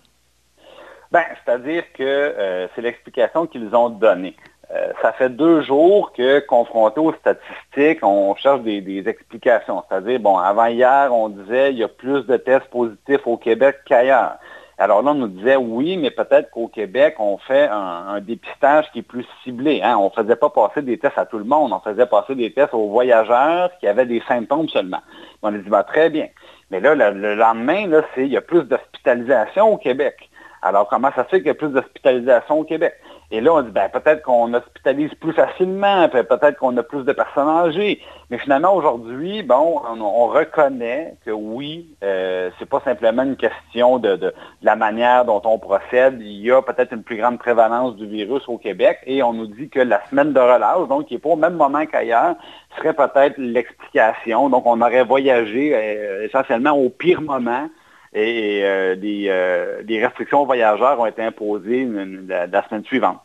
Bien, 1.13 1.25
c'est-à-dire 1.45 1.85
que 1.93 2.03
euh, 2.03 2.67
c'est 2.75 2.83
l'explication 2.83 3.47
qu'ils 3.47 3.75
ont 3.75 3.89
donnée. 3.89 4.35
Euh, 4.73 4.93
ça 5.03 5.13
fait 5.13 5.29
deux 5.29 5.63
jours 5.63 6.13
que, 6.13 6.41
confronté 6.41 6.99
aux 6.99 7.13
statistiques, 7.13 8.03
on 8.03 8.35
cherche 8.35 8.63
des, 8.63 8.81
des 8.81 9.07
explications. 9.09 9.83
C'est-à-dire, 9.89 10.19
bon, 10.19 10.39
avant 10.39 10.67
hier, 10.67 11.13
on 11.13 11.29
disait 11.29 11.71
qu'il 11.71 11.79
y 11.79 11.85
a 11.85 11.89
plus 11.89 12.27
de 12.27 12.37
tests 12.37 12.67
positifs 12.67 13.27
au 13.27 13.37
Québec 13.37 13.77
qu'ailleurs. 13.87 14.39
Alors 14.77 15.03
là, 15.03 15.13
on 15.13 15.15
nous 15.15 15.29
disait 15.29 15.57
oui, 15.57 15.97
mais 15.97 16.11
peut-être 16.11 16.51
qu'au 16.51 16.67
Québec, 16.67 17.17
on 17.19 17.39
fait 17.39 17.69
un, 17.71 18.21
dépistage 18.21 18.91
qui 18.93 19.01
est 19.01 19.03
plus 19.03 19.27
ciblé. 19.45 19.81
Hein. 19.83 19.97
On 19.99 20.07
ne 20.07 20.23
faisait 20.23 20.37
pas 20.37 20.51
passer 20.51 20.83
des 20.83 20.99
tests 20.99 21.19
à 21.19 21.27
tout 21.27 21.39
le 21.39 21.45
monde, 21.45 21.73
on 21.73 21.81
faisait 21.81 22.07
passer 22.07 22.35
des 22.35 22.53
tests 22.53 22.75
aux 22.75 22.89
voyageurs 22.89 23.71
qui 23.79 23.87
avaient 23.87 24.07
des 24.07 24.23
symptômes 24.27 24.69
seulement. 24.69 25.01
On 25.43 25.55
a 25.55 25.59
dit, 25.59 25.69
bah, 25.69 25.85
très 25.85 26.11
bien. 26.11 26.27
Mais 26.71 26.81
là, 26.81 26.95
le, 26.95 27.35
lendemain, 27.35 27.87
là, 27.87 28.03
il 28.17 28.27
y 28.27 28.37
a 28.37 28.41
plus 28.41 28.65
d'hospitalisation 28.65 29.75
au 29.75 29.77
Québec. 29.77 30.29
Alors, 30.63 30.89
comment 30.89 31.11
ça 31.15 31.25
se 31.25 31.29
fait 31.29 31.39
qu'il 31.39 31.49
y 31.49 31.51
a 31.51 31.55
plus 31.55 31.69
d'hospitalisation 31.69 32.61
au 32.61 32.65
Québec? 32.65 32.95
Et 33.31 33.41
là, 33.41 33.55
on 33.55 33.63
dit, 33.63 33.71
ben, 33.71 33.89
peut-être 33.89 34.23
qu'on 34.23 34.53
hospitalise 34.55 35.13
plus 35.15 35.33
facilement, 35.33 36.09
peut-être 36.09 36.57
qu'on 36.59 36.77
a 36.77 36.83
plus 36.83 37.05
de 37.05 37.13
personnes 37.13 37.49
âgées. 37.49 38.01
Mais 38.31 38.39
finalement, 38.39 38.75
aujourd'hui, 38.75 39.43
bon, 39.43 39.81
on, 39.87 40.27
reconnaît 40.27 41.15
que 41.25 41.31
oui, 41.31 41.89
euh, 42.03 42.51
c'est 42.59 42.69
pas 42.69 42.81
simplement 42.85 43.23
une 43.23 43.37
question 43.37 43.99
de, 43.99 44.33
la 44.63 44.77
manière 44.77 45.25
dont 45.25 45.41
on 45.45 45.59
procède. 45.59 46.19
Il 46.21 46.41
y 46.41 46.51
a 46.51 46.63
peut-être 46.63 46.93
une 46.93 47.03
plus 47.03 47.17
grande 47.17 47.39
prévalence 47.39 47.97
du 47.97 48.07
virus 48.07 48.43
au 48.49 48.59
Québec 48.59 48.99
et 49.07 49.23
on 49.23 49.33
nous 49.33 49.47
dit 49.47 49.69
que 49.69 49.81
la 49.81 50.05
semaine 50.11 50.33
de 50.33 50.41
relâche, 50.41 50.89
donc 50.89 51.07
qui 51.07 51.15
n'est 51.15 51.21
pas 51.21 51.31
au 51.31 51.37
même 51.37 51.55
moment 51.55 51.87
qu'ailleurs, 51.87 52.37
serait 52.77 52.95
peut-être 52.95 53.39
l'explication. 53.39 54.49
Donc, 54.51 54.65
on 54.67 54.81
aurait 54.81 55.05
voyagé 55.05 55.73
euh, 55.75 56.27
essentiellement 56.27 56.73
au 56.73 56.89
pire 56.89 57.21
moment 57.21 57.69
et 58.15 58.61
euh, 58.63 58.95
euh, 59.03 59.83
des, 59.83 60.05
restrictions 60.05 60.43
aux 60.43 60.47
voyageurs 60.47 60.99
ont 61.01 61.07
été 61.07 61.23
imposées 61.23 61.87
la, 62.29 62.69
semaine 62.69 62.85
suivante. 62.85 63.19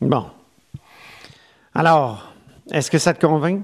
Bon. 0.00 0.26
Alors, 1.74 2.32
est-ce 2.72 2.90
que 2.90 2.98
ça 2.98 3.14
te 3.14 3.24
convainc? 3.24 3.62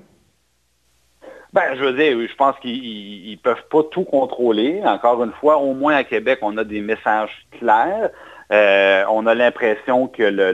Ben, 1.53 1.75
je 1.75 1.83
veux 1.83 1.93
dire, 1.93 2.17
je 2.29 2.37
pense 2.37 2.57
qu'ils 2.61 3.31
ne 3.31 3.37
peuvent 3.37 3.67
pas 3.71 3.83
tout 3.91 4.05
contrôler. 4.05 4.81
Encore 4.85 5.25
une 5.25 5.33
fois, 5.33 5.57
au 5.59 5.75
moins 5.75 5.97
à 5.97 6.05
Québec, 6.05 6.39
on 6.43 6.57
a 6.57 6.65
des 6.65 6.81
messages 6.81 7.47
clairs. 7.59 8.11
Euh, 8.53 9.05
on 9.11 9.27
a 9.27 9.35
l'impression 9.35 10.07
que 10.07 10.23
le, 10.23 10.53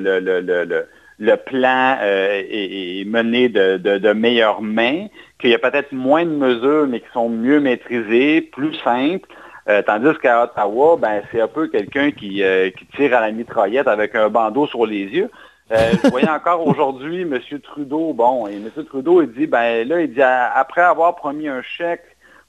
le, 1.18 1.36
plan 1.36 1.98
est, 2.00 3.04
mené 3.06 3.48
de, 3.48 3.76
de, 3.76 3.98
de 3.98 4.12
meilleure 4.12 4.62
main, 4.62 5.08
qu'il 5.38 5.50
y 5.50 5.54
a 5.54 5.58
peut-être 5.58 5.92
moins 5.92 6.24
de 6.24 6.30
mesures, 6.30 6.86
mais 6.88 7.00
qui 7.00 7.10
sont 7.12 7.28
mieux 7.28 7.60
maîtrisées, 7.60 8.40
plus 8.40 8.74
simples. 8.76 9.28
Euh, 9.68 9.82
tandis 9.82 10.18
qu'à 10.18 10.44
Ottawa, 10.44 10.96
ben, 10.98 11.22
c'est 11.32 11.40
un 11.40 11.48
peu 11.48 11.68
quelqu'un 11.68 12.10
qui, 12.10 12.42
euh, 12.42 12.70
qui, 12.70 12.86
tire 12.96 13.16
à 13.16 13.20
la 13.20 13.32
mitraillette 13.32 13.88
avec 13.88 14.14
un 14.14 14.28
bandeau 14.28 14.66
sur 14.66 14.84
les 14.84 15.04
yeux. 15.04 15.30
Euh, 15.72 15.92
je 16.02 16.10
voyais 16.10 16.28
encore 16.28 16.66
aujourd'hui 16.66 17.22
M. 17.22 17.38
Trudeau, 17.62 18.12
bon, 18.12 18.46
et 18.46 18.56
M. 18.56 18.70
Trudeau, 18.84 19.22
il 19.22 19.32
dit, 19.32 19.46
ben 19.46 19.88
là, 19.88 20.02
il 20.02 20.12
dit, 20.12 20.22
après 20.22 20.82
avoir 20.82 21.16
promis 21.16 21.48
un 21.48 21.62
chèque 21.62 22.04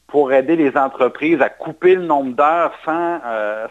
pour 0.07 0.34
aider 0.34 0.57
les 0.57 0.75
entreprises 0.75 1.41
à 1.41 1.50
couper 1.50 1.95
le 1.95 2.03
nombre 2.03 2.36
d'heures 2.36 2.74
sans, 2.84 3.19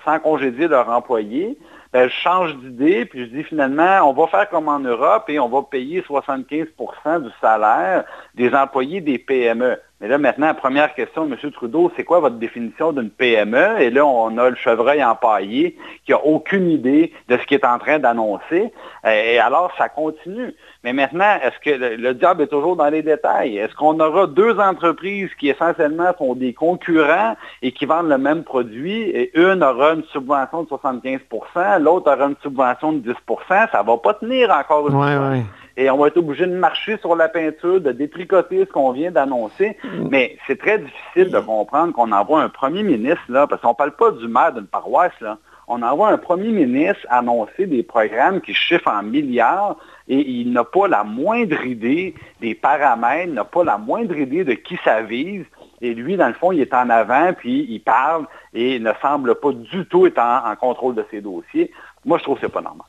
sans 0.04 0.18
congédier 0.18 0.66
leurs 0.66 0.88
employés, 0.88 1.58
ben, 1.92 2.08
je 2.08 2.14
change 2.14 2.56
d'idée, 2.56 3.04
puis 3.04 3.26
je 3.26 3.36
dis 3.36 3.44
finalement, 3.44 4.00
on 4.08 4.14
va 4.14 4.26
faire 4.26 4.48
comme 4.48 4.68
en 4.68 4.80
Europe 4.80 5.26
et 5.28 5.38
on 5.38 5.48
va 5.48 5.62
payer 5.62 6.00
75% 6.00 7.22
du 7.22 7.30
salaire 7.40 8.04
des 8.34 8.52
employés 8.54 9.00
des 9.00 9.18
PME. 9.18 9.78
Mais 10.00 10.08
là, 10.08 10.18
maintenant, 10.18 10.48
la 10.48 10.54
première 10.54 10.92
question 10.94 11.24
M. 11.24 11.50
Trudeau, 11.52 11.90
c'est 11.96 12.02
quoi 12.02 12.18
votre 12.18 12.36
définition 12.36 12.92
d'une 12.92 13.10
PME? 13.10 13.80
Et 13.80 13.90
là, 13.90 14.04
on 14.04 14.36
a 14.38 14.50
le 14.50 14.56
chevreuil 14.56 15.02
empaillé 15.04 15.78
qui 16.04 16.10
n'a 16.10 16.24
aucune 16.24 16.68
idée 16.68 17.12
de 17.28 17.36
ce 17.38 17.46
qu'il 17.46 17.58
est 17.58 17.64
en 17.64 17.78
train 17.78 18.00
d'annoncer. 18.00 18.72
Et 19.06 19.38
alors, 19.38 19.72
ça 19.78 19.88
continue. 19.88 20.52
Mais 20.82 20.92
maintenant, 20.92 21.38
est-ce 21.42 21.58
que 21.60 21.96
le, 21.96 22.12
diable 22.12 22.42
est 22.42 22.48
toujours 22.48 22.74
dans 22.74 22.88
les 22.88 23.02
détails? 23.02 23.56
Est-ce 23.56 23.74
qu'on 23.76 23.98
aura 24.00 24.26
deux 24.26 24.58
entreprises 24.58 25.30
qui 25.38 25.48
essentiellement 25.48 26.12
sont 26.18 26.34
des 26.34 26.52
concurrents 26.52 27.36
et 27.62 27.70
qui 27.70 27.86
vendent 27.86 28.08
le 28.08 28.18
même 28.18 28.42
produit? 28.42 29.02
Et 29.02 29.30
une 29.38 29.62
aura 29.62 29.94
une 29.94 30.04
subvention 30.12 30.64
de 30.64 30.68
75% 30.68 31.80
l'autre 31.80 32.12
aura 32.12 32.26
une 32.26 32.36
subvention 32.42 32.92
de 32.92 33.12
10% 33.12 33.16
Ça 33.48 33.80
ne 33.80 33.86
va 33.86 33.96
pas 33.96 34.14
tenir 34.14 34.50
encore 34.50 34.88
une 34.88 34.94
fois 34.94 35.36
et 35.76 35.90
on 35.90 35.96
va 35.98 36.08
être 36.08 36.16
obligé 36.16 36.46
de 36.46 36.56
marcher 36.56 36.96
sur 36.98 37.16
la 37.16 37.28
peinture, 37.28 37.80
de 37.80 37.92
détricoter 37.92 38.64
ce 38.64 38.70
qu'on 38.70 38.92
vient 38.92 39.10
d'annoncer. 39.10 39.76
Mm. 39.82 40.08
Mais 40.10 40.36
c'est 40.46 40.58
très 40.58 40.78
difficile 40.78 41.30
de 41.30 41.40
comprendre 41.40 41.92
qu'on 41.92 42.12
envoie 42.12 42.42
un 42.42 42.48
premier 42.48 42.82
ministre, 42.82 43.24
là, 43.28 43.46
parce 43.46 43.60
qu'on 43.62 43.70
ne 43.70 43.74
parle 43.74 43.96
pas 43.96 44.12
du 44.12 44.28
maire 44.28 44.52
d'une 44.52 44.66
paroisse, 44.66 45.18
là. 45.20 45.38
on 45.66 45.82
envoie 45.82 46.10
un 46.10 46.18
premier 46.18 46.50
ministre 46.50 47.04
annoncer 47.08 47.66
des 47.66 47.82
programmes 47.82 48.40
qui 48.40 48.54
chiffrent 48.54 48.88
en 48.88 49.02
milliards 49.02 49.76
et 50.06 50.18
il 50.18 50.52
n'a 50.52 50.64
pas 50.64 50.86
la 50.86 51.02
moindre 51.02 51.64
idée 51.64 52.14
des 52.40 52.54
paramètres, 52.54 53.32
n'a 53.32 53.44
pas 53.44 53.64
la 53.64 53.78
moindre 53.78 54.16
idée 54.16 54.44
de 54.44 54.52
qui 54.52 54.78
ça 54.84 55.02
vise. 55.02 55.44
Et 55.80 55.92
lui, 55.92 56.16
dans 56.16 56.28
le 56.28 56.34
fond, 56.34 56.52
il 56.52 56.60
est 56.60 56.72
en 56.72 56.88
avant, 56.88 57.32
puis 57.32 57.66
il 57.68 57.80
parle 57.80 58.26
et 58.52 58.78
ne 58.78 58.92
semble 59.02 59.34
pas 59.34 59.52
du 59.52 59.84
tout 59.86 60.06
être 60.06 60.18
en, 60.18 60.54
contrôle 60.56 60.94
de 60.94 61.04
ses 61.10 61.20
dossiers. 61.20 61.70
Moi, 62.04 62.18
je 62.18 62.22
trouve 62.22 62.36
que 62.36 62.42
ce 62.42 62.46
n'est 62.46 62.52
pas 62.52 62.60
normal. 62.60 62.86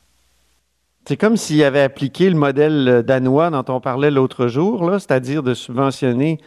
C'est 1.08 1.18
comme 1.18 1.38
s'il 1.38 1.64
avait 1.64 1.82
appliqué 1.82 2.30
le 2.30 2.36
modèle 2.36 3.04
danois 3.06 3.52
dont 3.52 3.66
on 3.68 3.80
parlait 3.80 4.10
l'autre 4.10 4.48
jour, 4.48 4.90
c'est-à-dire 4.94 5.44
de 5.44 5.54
subventionner 5.54 6.40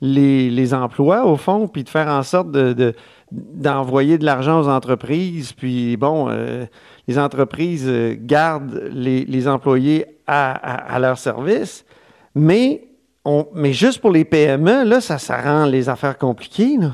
les, 0.00 0.74
emplois, 0.74 1.26
au 1.26 1.36
fond, 1.36 1.68
puis 1.68 1.84
de 1.84 1.88
faire 1.88 2.08
en 2.08 2.22
sorte 2.22 2.48
d'envoyer 3.30 4.18
de, 4.18 4.24
l'argent 4.24 4.60
aux 4.60 4.68
entreprises, 4.68 5.52
puis 5.52 5.96
bon, 5.96 6.28
euh, 6.30 6.64
les 7.08 7.18
entreprises 7.18 7.86
euh, 7.86 8.14
gardent 8.18 8.88
les, 8.90 9.48
employés 9.48 10.06
à, 10.26 10.98
leur 10.98 11.18
service, 11.18 11.84
mais, 12.34 12.84
on, 13.24 13.46
juste 13.64 14.00
pour 14.00 14.10
les 14.10 14.24
PME, 14.24 14.84
là, 14.84 15.00
ça, 15.00 15.18
ça 15.18 15.40
rend 15.40 15.66
les 15.66 15.88
affaires 15.88 16.16
compliquées. 16.16 16.76
Là. 16.78 16.92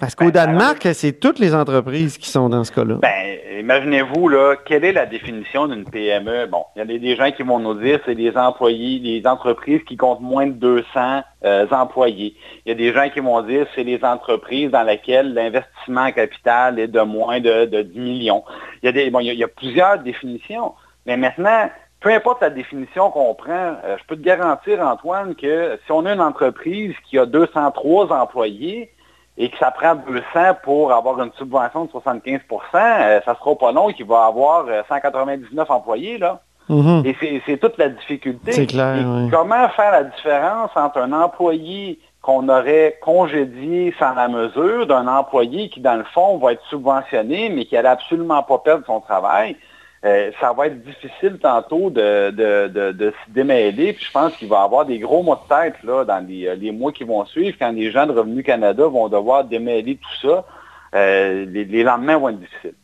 Parce 0.00 0.16
qu'au 0.16 0.24
ben, 0.24 0.32
Danemark, 0.32 0.88
c'est 0.92 1.20
toutes 1.20 1.38
les 1.38 1.54
entreprises 1.54 2.18
qui 2.18 2.28
sont 2.28 2.48
dans 2.48 2.64
ce 2.64 2.72
cas-là. 2.72 2.96
Ben, 3.00 3.38
imaginez-vous, 3.60 4.28
là, 4.28 4.56
quelle 4.64 4.84
est 4.84 4.92
la 4.92 5.06
définition 5.06 5.68
d'une 5.68 5.84
PME? 5.84 6.46
Bon, 6.46 6.64
il 6.74 6.80
y 6.80 6.82
a 6.82 6.98
des 6.98 7.14
gens 7.14 7.30
qui 7.30 7.44
vont 7.44 7.60
nous 7.60 7.74
dire 7.74 8.00
c'est 8.04 8.16
des 8.16 8.36
employés, 8.36 8.98
des 8.98 9.26
entreprises 9.28 9.82
qui 9.84 9.96
comptent 9.96 10.20
moins 10.20 10.48
de 10.48 10.52
200 10.52 11.22
euh, 11.44 11.66
employés. 11.70 12.34
Il 12.66 12.70
y 12.70 12.72
a 12.72 12.74
des 12.74 12.92
gens 12.92 13.08
qui 13.08 13.20
vont 13.20 13.40
dire 13.42 13.68
c'est 13.76 13.84
les 13.84 14.02
entreprises 14.04 14.70
dans 14.72 14.82
lesquelles 14.82 15.32
l'investissement 15.32 16.10
capital 16.10 16.80
est 16.80 16.88
de 16.88 17.00
moins 17.00 17.38
de, 17.38 17.82
10 17.82 17.98
millions. 18.00 18.42
Il 18.82 18.86
y, 18.86 18.88
a 18.88 18.92
des, 18.92 19.10
bon, 19.10 19.20
il, 19.20 19.32
y 19.32 19.44
a, 19.44 19.48
plusieurs 19.48 20.00
définitions. 20.00 20.72
Mais 21.06 21.16
maintenant, 21.16 21.70
peu 22.00 22.12
importe 22.12 22.42
la 22.42 22.50
définition 22.50 23.12
qu'on 23.12 23.32
prend, 23.34 23.76
euh, 23.84 23.96
je 23.96 24.04
peux 24.08 24.16
te 24.16 24.22
garantir, 24.22 24.80
Antoine, 24.80 25.36
que 25.36 25.78
si 25.86 25.92
on 25.92 26.04
a 26.04 26.14
une 26.14 26.20
entreprise 26.20 26.94
qui 27.08 27.16
a 27.16 27.26
203 27.26 28.12
employés, 28.12 28.90
et 29.36 29.50
que 29.50 29.58
ça 29.58 29.70
prend 29.70 29.96
200 29.96 30.22
pour 30.62 30.92
avoir 30.92 31.20
une 31.20 31.32
subvention 31.36 31.86
de 31.86 31.90
75% 31.90 32.40
euh, 32.74 33.20
ça 33.24 33.34
sera 33.34 33.54
pas 33.56 33.72
long 33.72 33.92
qu'il 33.92 34.06
va 34.06 34.26
avoir 34.26 34.66
199 34.88 35.68
euh, 35.70 35.72
employés, 35.72 36.18
là. 36.18 36.40
Mm-hmm. 36.70 37.06
Et 37.06 37.42
c'est 37.44 37.58
toute 37.58 37.76
la 37.76 37.90
difficulté. 37.90 38.52
C'est 38.52 38.66
clair. 38.66 39.04
Comment 39.30 39.68
faire 39.70 39.92
la 39.92 40.04
différence 40.04 40.70
entre 40.76 40.98
un 40.98 41.12
employé 41.12 41.98
qu'on 42.22 42.48
aurait 42.48 42.98
congédié 43.02 43.94
sans 43.98 44.14
la 44.14 44.28
mesure 44.28 44.86
d'un 44.86 45.06
employé 45.06 45.68
qui, 45.68 45.80
dans 45.80 45.96
le 45.96 46.04
fond, 46.04 46.38
va 46.38 46.52
être 46.52 46.64
subventionné, 46.70 47.50
mais 47.50 47.66
qui 47.66 47.74
n'allait 47.74 47.88
absolument 47.88 48.42
pas 48.42 48.58
perdre 48.58 48.86
son 48.86 49.00
travail? 49.00 49.56
Euh, 50.04 50.32
ça 50.38 50.52
va 50.52 50.66
être 50.66 50.84
difficile 50.84 51.38
tantôt 51.40 51.88
de, 51.88 52.30
de, 52.30 53.10
se 53.10 53.32
démêler. 53.32 53.94
Puis 53.94 54.04
je 54.04 54.12
pense 54.12 54.36
qu'il 54.36 54.48
va 54.48 54.60
y 54.60 54.64
avoir 54.64 54.84
des 54.84 54.98
gros 54.98 55.22
mots 55.22 55.36
de 55.36 55.48
tête 55.48 55.82
là, 55.82 56.04
dans 56.04 56.22
euh, 56.28 56.54
les, 56.56 56.72
mois 56.72 56.92
qui 56.92 57.04
vont 57.04 57.24
suivre, 57.24 57.56
quand 57.58 57.72
les 57.72 57.90
gens 57.90 58.06
de 58.06 58.12
Revenu 58.12 58.42
Canada 58.42 58.86
vont 58.86 59.08
devoir 59.08 59.44
démêler 59.44 59.96
tout 59.96 60.28
ça. 60.28 60.44
Euh, 60.94 61.46
les, 61.46 61.82
lendemains 61.82 62.18
vont 62.18 62.28
être 62.28 62.38
difficiles. 62.38 62.74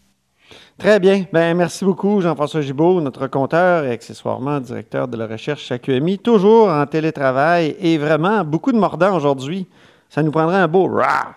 Très 0.79 0.99
bien. 0.99 1.25
Ben, 1.31 1.55
merci 1.55 1.85
beaucoup, 1.85 2.23
Jean-François 2.23 2.63
Gibault, 2.63 3.03
notre 3.03 3.27
compteur 3.27 3.85
et 3.85 3.91
accessoirement 3.91 4.59
directeur 4.59 5.07
de 5.07 5.19
la 5.19 5.27
recherche 5.27 5.71
à 5.71 5.79
QMI, 5.79 6.19
toujours 6.19 6.71
en 6.71 6.87
télétravail 6.87 7.77
et 7.81 7.99
vraiment 7.99 8.45
beaucoup 8.45 8.73
de 8.73 8.79
mordants 8.79 9.15
aujourd'hui. 9.15 9.69
Ça 10.09 10.23
nous 10.23 10.31
prendrait 10.31 10.57
un 10.57 10.69
beau 10.69 10.87
rah! 10.87 11.35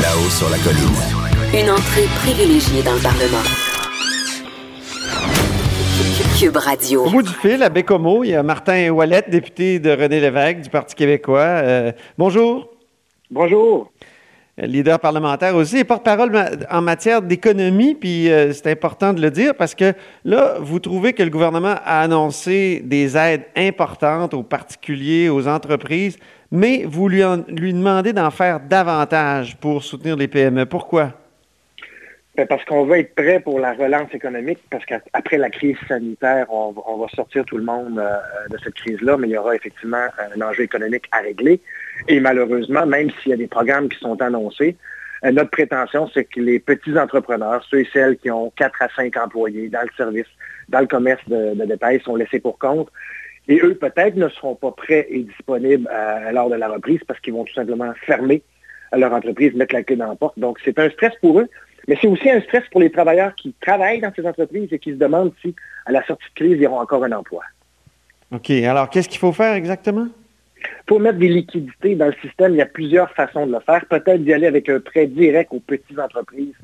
Là-haut 0.00 0.30
sur 0.30 0.48
la 0.50 0.58
colline. 0.58 1.17
Une 1.54 1.70
entrée 1.70 2.04
privilégiée 2.16 2.82
dans 2.82 2.92
le 2.92 3.02
Parlement. 3.02 3.42
Cube 6.38 6.56
Radio. 6.56 7.06
Au 7.06 7.10
bout 7.10 7.22
du 7.22 7.32
fil, 7.32 7.62
à 7.62 7.70
Bécomo, 7.70 8.22
il 8.22 8.30
y 8.30 8.34
a 8.34 8.42
Martin 8.42 8.90
Ouellet, 8.90 9.24
député 9.28 9.78
de 9.78 9.90
René 9.90 10.20
Lévesque 10.20 10.60
du 10.60 10.68
Parti 10.68 10.94
québécois. 10.94 11.38
Euh, 11.40 11.92
bonjour. 12.18 12.68
Bonjour. 13.30 13.90
Leader 14.58 15.00
parlementaire 15.00 15.56
aussi 15.56 15.78
et 15.78 15.84
porte-parole 15.84 16.38
en 16.70 16.82
matière 16.82 17.22
d'économie, 17.22 17.94
puis 17.94 18.30
euh, 18.30 18.52
c'est 18.52 18.70
important 18.70 19.14
de 19.14 19.22
le 19.22 19.30
dire 19.30 19.54
parce 19.54 19.74
que 19.74 19.94
là, 20.26 20.56
vous 20.60 20.80
trouvez 20.80 21.14
que 21.14 21.22
le 21.22 21.30
gouvernement 21.30 21.76
a 21.82 22.02
annoncé 22.02 22.82
des 22.84 23.16
aides 23.16 23.46
importantes 23.56 24.34
aux 24.34 24.42
particuliers, 24.42 25.30
aux 25.30 25.48
entreprises, 25.48 26.18
mais 26.50 26.84
vous 26.86 27.08
lui, 27.08 27.22
lui 27.48 27.72
demandez 27.72 28.12
d'en 28.12 28.30
faire 28.30 28.60
davantage 28.60 29.56
pour 29.56 29.82
soutenir 29.82 30.14
les 30.14 30.28
PME. 30.28 30.66
Pourquoi? 30.66 31.14
Ben, 32.38 32.46
parce 32.46 32.64
qu'on 32.66 32.84
veut 32.84 32.98
être 32.98 33.16
prêt 33.16 33.40
pour 33.40 33.58
la 33.58 33.72
relance 33.72 34.14
économique, 34.14 34.60
parce 34.70 34.86
qu'après 34.86 35.38
la 35.38 35.50
crise 35.50 35.76
sanitaire, 35.88 36.46
on, 36.50 36.70
va 36.70 37.08
sortir 37.08 37.44
tout 37.44 37.56
le 37.56 37.64
monde 37.64 37.98
euh, 37.98 38.12
de 38.48 38.56
cette 38.62 38.74
crise-là, 38.74 39.16
mais 39.16 39.26
il 39.26 39.32
y 39.32 39.36
aura 39.36 39.56
effectivement 39.56 40.06
un 40.36 40.40
enjeu 40.40 40.62
économique 40.62 41.06
à 41.10 41.18
régler. 41.18 41.60
Et 42.06 42.20
malheureusement, 42.20 42.86
même 42.86 43.10
s'il 43.10 43.30
y 43.30 43.32
a 43.32 43.36
des 43.36 43.48
programmes 43.48 43.88
qui 43.88 43.98
sont 43.98 44.22
annoncés, 44.22 44.76
euh, 45.24 45.32
notre 45.32 45.50
prétention, 45.50 46.08
c'est 46.14 46.26
que 46.26 46.38
les 46.38 46.60
petits 46.60 46.96
entrepreneurs, 46.96 47.66
ceux 47.68 47.80
et 47.80 47.88
celles 47.92 48.16
qui 48.18 48.30
ont 48.30 48.52
4 48.56 48.82
à 48.82 48.88
5 48.94 49.16
employés 49.16 49.68
dans 49.68 49.82
le 49.82 49.90
service, 49.96 50.28
dans 50.68 50.78
le 50.78 50.86
commerce 50.86 51.28
de, 51.28 51.54
détail, 51.64 52.00
sont 52.02 52.14
laissés 52.14 52.38
pour 52.38 52.56
compte. 52.60 52.88
Et 53.48 53.58
eux, 53.64 53.74
peut-être, 53.74 54.14
ne 54.14 54.28
seront 54.28 54.54
pas 54.54 54.70
prêts 54.70 55.08
et 55.10 55.24
disponibles 55.24 55.88
à, 55.88 56.30
lors 56.30 56.50
de 56.50 56.54
la 56.54 56.68
reprise 56.68 57.00
parce 57.04 57.18
qu'ils 57.18 57.32
vont 57.32 57.42
tout 57.42 57.54
simplement 57.54 57.92
fermer 58.06 58.42
leur 58.96 59.12
entreprise, 59.12 59.54
mettre 59.54 59.74
la 59.74 59.82
clé 59.82 59.96
dans 59.96 60.06
la 60.06 60.14
porte. 60.14 60.38
Donc, 60.38 60.60
c'est 60.64 60.78
un 60.78 60.88
stress 60.88 61.12
pour 61.20 61.40
eux. 61.40 61.48
Mais 61.88 61.96
c'est 62.00 62.06
aussi 62.06 62.30
un 62.30 62.40
stress 62.42 62.62
pour 62.70 62.80
les 62.80 62.90
travailleurs 62.90 63.34
qui 63.34 63.54
travaillent 63.60 64.00
dans 64.00 64.12
ces 64.14 64.26
entreprises 64.26 64.68
et 64.70 64.78
qui 64.78 64.90
se 64.90 64.96
demandent 64.96 65.32
si, 65.40 65.56
à 65.86 65.92
la 65.92 66.04
sortie 66.04 66.28
de 66.28 66.34
crise, 66.34 66.58
ils 66.60 66.66
auront 66.66 66.80
encore 66.80 67.02
un 67.02 67.12
emploi. 67.12 67.42
OK. 68.30 68.50
Alors, 68.50 68.90
qu'est-ce 68.90 69.08
qu'il 69.08 69.18
faut 69.18 69.32
faire 69.32 69.54
exactement? 69.54 70.06
Pour 70.86 71.00
mettre 71.00 71.18
des 71.18 71.28
liquidités 71.28 71.94
dans 71.94 72.06
le 72.06 72.14
système, 72.20 72.52
il 72.52 72.58
y 72.58 72.62
a 72.62 72.66
plusieurs 72.66 73.10
façons 73.12 73.46
de 73.46 73.52
le 73.52 73.60
faire. 73.60 73.86
Peut-être 73.86 74.22
d'y 74.22 74.34
aller 74.34 74.46
avec 74.46 74.68
un 74.68 74.80
prêt 74.80 75.06
direct 75.06 75.50
aux 75.52 75.60
petites 75.60 75.98
entreprises 75.98 76.54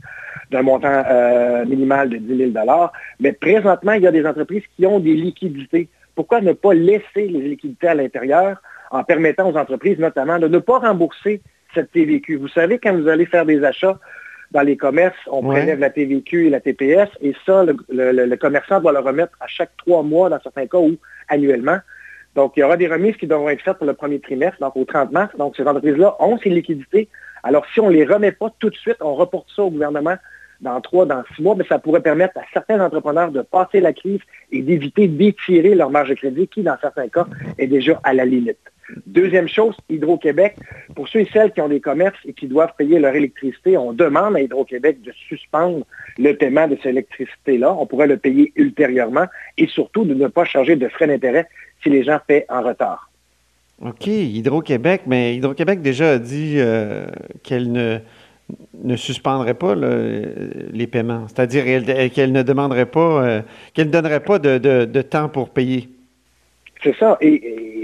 d'un 0.50 0.62
montant 0.62 1.02
euh, 1.08 1.64
minimal 1.64 2.10
de 2.10 2.18
10 2.18 2.52
000 2.52 2.90
Mais 3.20 3.32
présentement, 3.32 3.92
il 3.92 4.02
y 4.02 4.06
a 4.06 4.12
des 4.12 4.26
entreprises 4.26 4.64
qui 4.76 4.84
ont 4.84 5.00
des 5.00 5.14
liquidités. 5.14 5.88
Pourquoi 6.14 6.42
ne 6.42 6.52
pas 6.52 6.74
laisser 6.74 7.02
les 7.16 7.40
liquidités 7.48 7.88
à 7.88 7.94
l'intérieur 7.94 8.60
en 8.90 9.02
permettant 9.04 9.50
aux 9.50 9.56
entreprises 9.56 9.98
notamment 9.98 10.38
de 10.38 10.48
ne 10.48 10.58
pas 10.58 10.80
rembourser 10.80 11.40
cette 11.74 11.92
TVQ? 11.92 12.36
Vous 12.36 12.48
savez, 12.48 12.78
quand 12.78 12.94
vous 12.94 13.08
allez 13.08 13.26
faire 13.26 13.46
des 13.46 13.64
achats 13.64 13.98
dans 14.50 14.62
les 14.62 14.76
commerces, 14.76 15.16
on 15.30 15.42
prélève 15.42 15.80
la 15.80 15.90
TVQ 15.90 16.46
et 16.46 16.50
la 16.50 16.60
TPS, 16.60 17.08
et 17.20 17.34
ça, 17.44 17.64
le, 17.64 18.36
commerçant 18.36 18.80
doit 18.80 18.92
le 18.92 19.00
remettre 19.00 19.36
à 19.40 19.46
chaque 19.46 19.76
trois 19.76 20.02
mois, 20.02 20.28
dans 20.28 20.40
certains 20.40 20.66
cas, 20.66 20.78
ou 20.78 20.96
annuellement. 21.28 21.78
Donc, 22.34 22.54
il 22.56 22.60
y 22.60 22.62
aura 22.62 22.76
des 22.76 22.88
remises 22.88 23.16
qui 23.16 23.26
devront 23.26 23.48
être 23.48 23.62
faites 23.62 23.78
pour 23.78 23.86
le 23.86 23.94
premier 23.94 24.20
trimestre, 24.20 24.58
donc 24.60 24.76
au 24.76 24.84
30 24.84 25.12
mars. 25.12 25.34
Donc, 25.38 25.56
ces 25.56 25.62
entreprises-là 25.62 26.16
ont 26.20 26.38
ces 26.38 26.50
liquidités. 26.50 27.08
Alors, 27.42 27.64
si 27.72 27.80
on 27.80 27.88
ne 27.88 27.94
les 27.94 28.04
remet 28.04 28.32
pas 28.32 28.52
tout 28.58 28.70
de 28.70 28.74
suite, 28.74 28.96
on 29.00 29.14
reporte 29.14 29.48
ça 29.54 29.62
au 29.62 29.70
gouvernement 29.70 30.16
dans 30.60 30.80
trois, 30.80 31.04
dans 31.06 31.22
six 31.34 31.42
mois, 31.42 31.54
mais 31.56 31.64
ça 31.64 31.78
pourrait 31.78 32.00
permettre 32.00 32.38
à 32.38 32.42
certains 32.52 32.80
entrepreneurs 32.80 33.30
de 33.30 33.42
passer 33.42 33.80
la 33.80 33.92
crise 33.92 34.20
et 34.50 34.62
d'éviter 34.62 35.08
d'étirer 35.08 35.74
leur 35.74 35.90
marge 35.90 36.08
de 36.08 36.14
crédit, 36.14 36.48
qui, 36.48 36.62
dans 36.62 36.76
certains 36.80 37.08
cas, 37.08 37.26
est 37.58 37.66
déjà 37.66 38.00
à 38.02 38.14
la 38.14 38.24
limite. 38.24 38.58
Deuxième 39.06 39.48
chose, 39.48 39.76
Hydro-Québec, 39.88 40.56
pour 40.94 41.08
ceux 41.08 41.20
et 41.20 41.28
celles 41.32 41.52
qui 41.52 41.60
ont 41.60 41.68
des 41.68 41.80
commerces 41.80 42.18
et 42.26 42.32
qui 42.32 42.46
doivent 42.46 42.74
payer 42.76 42.98
leur 42.98 43.14
électricité, 43.14 43.76
on 43.76 43.92
demande 43.92 44.36
à 44.36 44.40
Hydro-Québec 44.40 45.02
de 45.02 45.12
suspendre 45.28 45.86
le 46.18 46.32
paiement 46.34 46.68
de 46.68 46.76
cette 46.76 46.86
électricité-là. 46.86 47.74
On 47.74 47.86
pourrait 47.86 48.06
le 48.06 48.18
payer 48.18 48.52
ultérieurement 48.56 49.26
et 49.56 49.66
surtout 49.66 50.04
de 50.04 50.14
ne 50.14 50.28
pas 50.28 50.44
charger 50.44 50.76
de 50.76 50.88
frais 50.88 51.06
d'intérêt 51.06 51.48
si 51.82 51.90
les 51.90 52.04
gens 52.04 52.18
paient 52.26 52.46
en 52.48 52.62
retard. 52.62 53.10
OK, 53.82 54.06
Hydro-Québec, 54.06 55.02
mais 55.06 55.36
Hydro-Québec 55.36 55.82
déjà 55.82 56.12
a 56.12 56.18
dit 56.18 56.54
euh, 56.58 57.06
qu'elle 57.42 57.72
ne, 57.72 57.98
ne 58.82 58.96
suspendrait 58.96 59.54
pas 59.54 59.74
les 59.74 60.86
paiements, 60.86 61.26
c'est-à-dire 61.28 61.64
qu'elle 62.12 62.32
ne 62.32 62.42
demanderait 62.42 62.86
pas, 62.86 63.24
euh, 63.24 63.42
qu'elle 63.72 63.88
ne 63.88 63.92
donnerait 63.92 64.20
pas 64.20 64.38
de, 64.38 65.02
temps 65.02 65.28
pour 65.28 65.50
payer. 65.50 65.88
C'est 66.82 66.96
ça. 66.96 67.16
Et, 67.20 67.83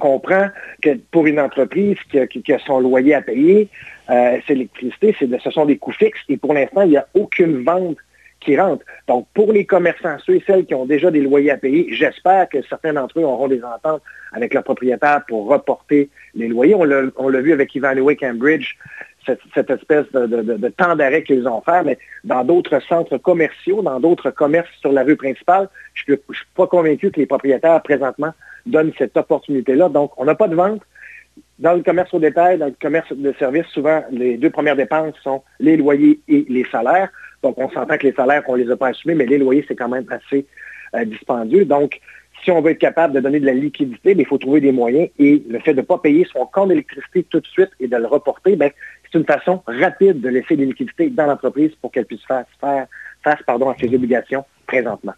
comprend 0.00 0.48
que 0.82 0.96
pour 1.12 1.26
une 1.26 1.38
entreprise 1.38 1.96
qui 2.10 2.52
a, 2.52 2.58
son 2.58 2.80
loyer 2.80 3.14
à 3.14 3.22
payer, 3.22 3.68
euh, 4.10 4.38
c'est 4.46 4.54
l'électricité, 4.54 5.14
ce 5.20 5.50
sont 5.50 5.66
des 5.66 5.78
coûts 5.78 5.92
fixes. 5.92 6.20
Et 6.28 6.36
pour 6.36 6.54
l'instant, 6.54 6.82
il 6.82 6.90
n'y 6.90 6.96
a 6.96 7.06
aucune 7.14 7.62
vente 7.62 7.98
qui 8.40 8.58
rentre. 8.58 8.84
Donc, 9.06 9.26
pour 9.34 9.52
les 9.52 9.64
commerçants, 9.64 10.16
ceux 10.24 10.36
et 10.36 10.44
celles 10.46 10.64
qui 10.64 10.74
ont 10.74 10.86
déjà 10.86 11.10
des 11.10 11.20
loyers 11.20 11.50
à 11.50 11.56
payer, 11.56 11.86
j'espère 11.90 12.48
que 12.48 12.62
certains 12.62 12.94
d'entre 12.94 13.20
eux 13.20 13.24
auront 13.24 13.48
des 13.48 13.62
ententes 13.62 14.02
avec 14.32 14.54
leurs 14.54 14.64
propriétaires 14.64 15.22
pour 15.28 15.46
reporter 15.46 16.08
les 16.34 16.48
loyers. 16.48 16.74
On 16.74 17.28
l'a 17.28 17.40
vu 17.40 17.52
avec 17.52 17.76
Evaluate 17.76 18.18
Cambridge, 18.18 18.76
cette, 19.26 19.70
espèce 19.70 20.10
de, 20.12 20.68
temps 20.68 20.96
d'arrêt 20.96 21.22
qu'ils 21.22 21.46
ont 21.46 21.60
fait, 21.60 21.82
mais 21.84 21.98
dans 22.24 22.44
d'autres 22.44 22.80
centres 22.88 23.18
commerciaux, 23.18 23.82
dans 23.82 24.00
d'autres 24.00 24.30
commerces 24.30 24.70
sur 24.80 24.92
la 24.92 25.02
rue 25.02 25.16
principale, 25.16 25.68
je 25.94 26.12
ne 26.12 26.16
suis 26.16 26.46
pas 26.56 26.66
convaincu 26.66 27.10
que 27.10 27.20
les 27.20 27.26
propriétaires 27.26 27.82
présentement 27.82 28.32
donnent 28.66 28.92
cette 28.98 29.16
opportunité-là. 29.16 29.88
Donc, 29.88 30.12
on 30.16 30.24
n'a 30.24 30.34
pas 30.34 30.48
de 30.48 30.54
vente. 30.54 30.82
Dans 31.58 31.74
le 31.74 31.82
commerce 31.82 32.12
au 32.14 32.18
détail, 32.18 32.58
dans 32.58 32.66
le 32.66 32.74
commerce 32.80 33.12
de 33.12 33.32
services, 33.38 33.66
souvent, 33.66 34.02
les 34.10 34.36
deux 34.36 34.50
premières 34.50 34.76
dépenses 34.76 35.14
sont 35.22 35.42
les 35.58 35.76
loyers 35.76 36.20
et 36.28 36.46
les 36.48 36.64
salaires. 36.70 37.10
Donc, 37.42 37.58
on 37.58 37.70
s'entend 37.70 37.96
que 37.98 38.06
les 38.06 38.12
salaires, 38.12 38.42
on 38.48 38.56
ne 38.56 38.62
les 38.62 38.70
a 38.70 38.76
pas 38.76 38.88
assumés, 38.88 39.14
mais 39.14 39.26
les 39.26 39.38
loyers, 39.38 39.64
c'est 39.68 39.76
quand 39.76 39.88
même 39.88 40.06
assez 40.10 40.46
euh, 40.94 41.04
dispendieux. 41.04 41.64
Donc, 41.64 42.00
si 42.42 42.50
on 42.50 42.60
veut 42.60 42.72
être 42.72 42.78
capable 42.78 43.14
de 43.14 43.20
donner 43.20 43.40
de 43.40 43.46
la 43.46 43.52
liquidité, 43.52 44.14
ben, 44.14 44.20
il 44.20 44.26
faut 44.26 44.38
trouver 44.38 44.60
des 44.60 44.72
moyens. 44.72 45.08
Et 45.18 45.42
le 45.48 45.58
fait 45.58 45.72
de 45.72 45.80
ne 45.80 45.86
pas 45.86 45.98
payer 45.98 46.26
son 46.32 46.46
compte 46.46 46.68
d'électricité 46.68 47.24
tout 47.24 47.40
de 47.40 47.46
suite 47.46 47.70
et 47.80 47.88
de 47.88 47.96
le 47.96 48.06
reporter, 48.06 48.56
ben, 48.56 48.70
c'est 49.04 49.18
une 49.18 49.24
façon 49.24 49.62
rapide 49.66 50.20
de 50.20 50.28
laisser 50.28 50.56
des 50.56 50.66
liquidités 50.66 51.10
dans 51.10 51.26
l'entreprise 51.26 51.72
pour 51.80 51.90
qu'elle 51.90 52.06
puisse 52.06 52.24
faire, 52.26 52.44
faire 52.60 52.86
face 53.22 53.42
pardon, 53.46 53.68
à 53.68 53.76
ses 53.76 53.94
obligations 53.94 54.44
présentement. 54.66 55.14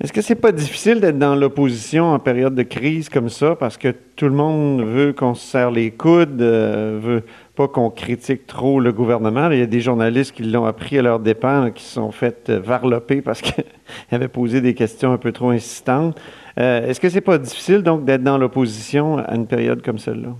Est-ce 0.00 0.12
que 0.12 0.20
c'est 0.20 0.34
pas 0.34 0.52
difficile 0.52 1.00
d'être 1.00 1.18
dans 1.18 1.36
l'opposition 1.36 2.12
en 2.12 2.18
période 2.18 2.54
de 2.54 2.62
crise 2.62 3.08
comme 3.08 3.28
ça? 3.28 3.54
Parce 3.54 3.76
que 3.76 3.94
tout 4.16 4.24
le 4.24 4.32
monde 4.32 4.82
veut 4.82 5.12
qu'on 5.12 5.34
se 5.34 5.46
serre 5.46 5.70
les 5.70 5.90
coudes, 5.90 6.40
euh, 6.42 6.98
veut 7.00 7.22
pas 7.54 7.68
qu'on 7.68 7.90
critique 7.90 8.46
trop 8.46 8.80
le 8.80 8.92
gouvernement. 8.92 9.50
Il 9.50 9.58
y 9.58 9.62
a 9.62 9.66
des 9.66 9.80
journalistes 9.80 10.32
qui 10.32 10.42
l'ont 10.42 10.64
appris 10.64 10.98
à 10.98 11.02
leur 11.02 11.20
dépens, 11.20 11.70
qui 11.70 11.84
se 11.84 11.94
sont 11.94 12.10
fait 12.10 12.48
euh, 12.48 12.58
varloper 12.58 13.20
parce 13.20 13.42
qu'ils 13.42 13.64
avaient 14.10 14.28
posé 14.28 14.60
des 14.60 14.74
questions 14.74 15.12
un 15.12 15.18
peu 15.18 15.30
trop 15.30 15.50
insistantes. 15.50 16.20
Euh, 16.58 16.88
est-ce 16.88 16.98
que 16.98 17.08
c'est 17.08 17.20
pas 17.20 17.38
difficile 17.38 17.82
donc 17.82 18.04
d'être 18.04 18.24
dans 18.24 18.38
l'opposition 18.38 19.18
à 19.18 19.34
une 19.34 19.46
période 19.46 19.82
comme 19.82 19.98
celle-là? 19.98 20.34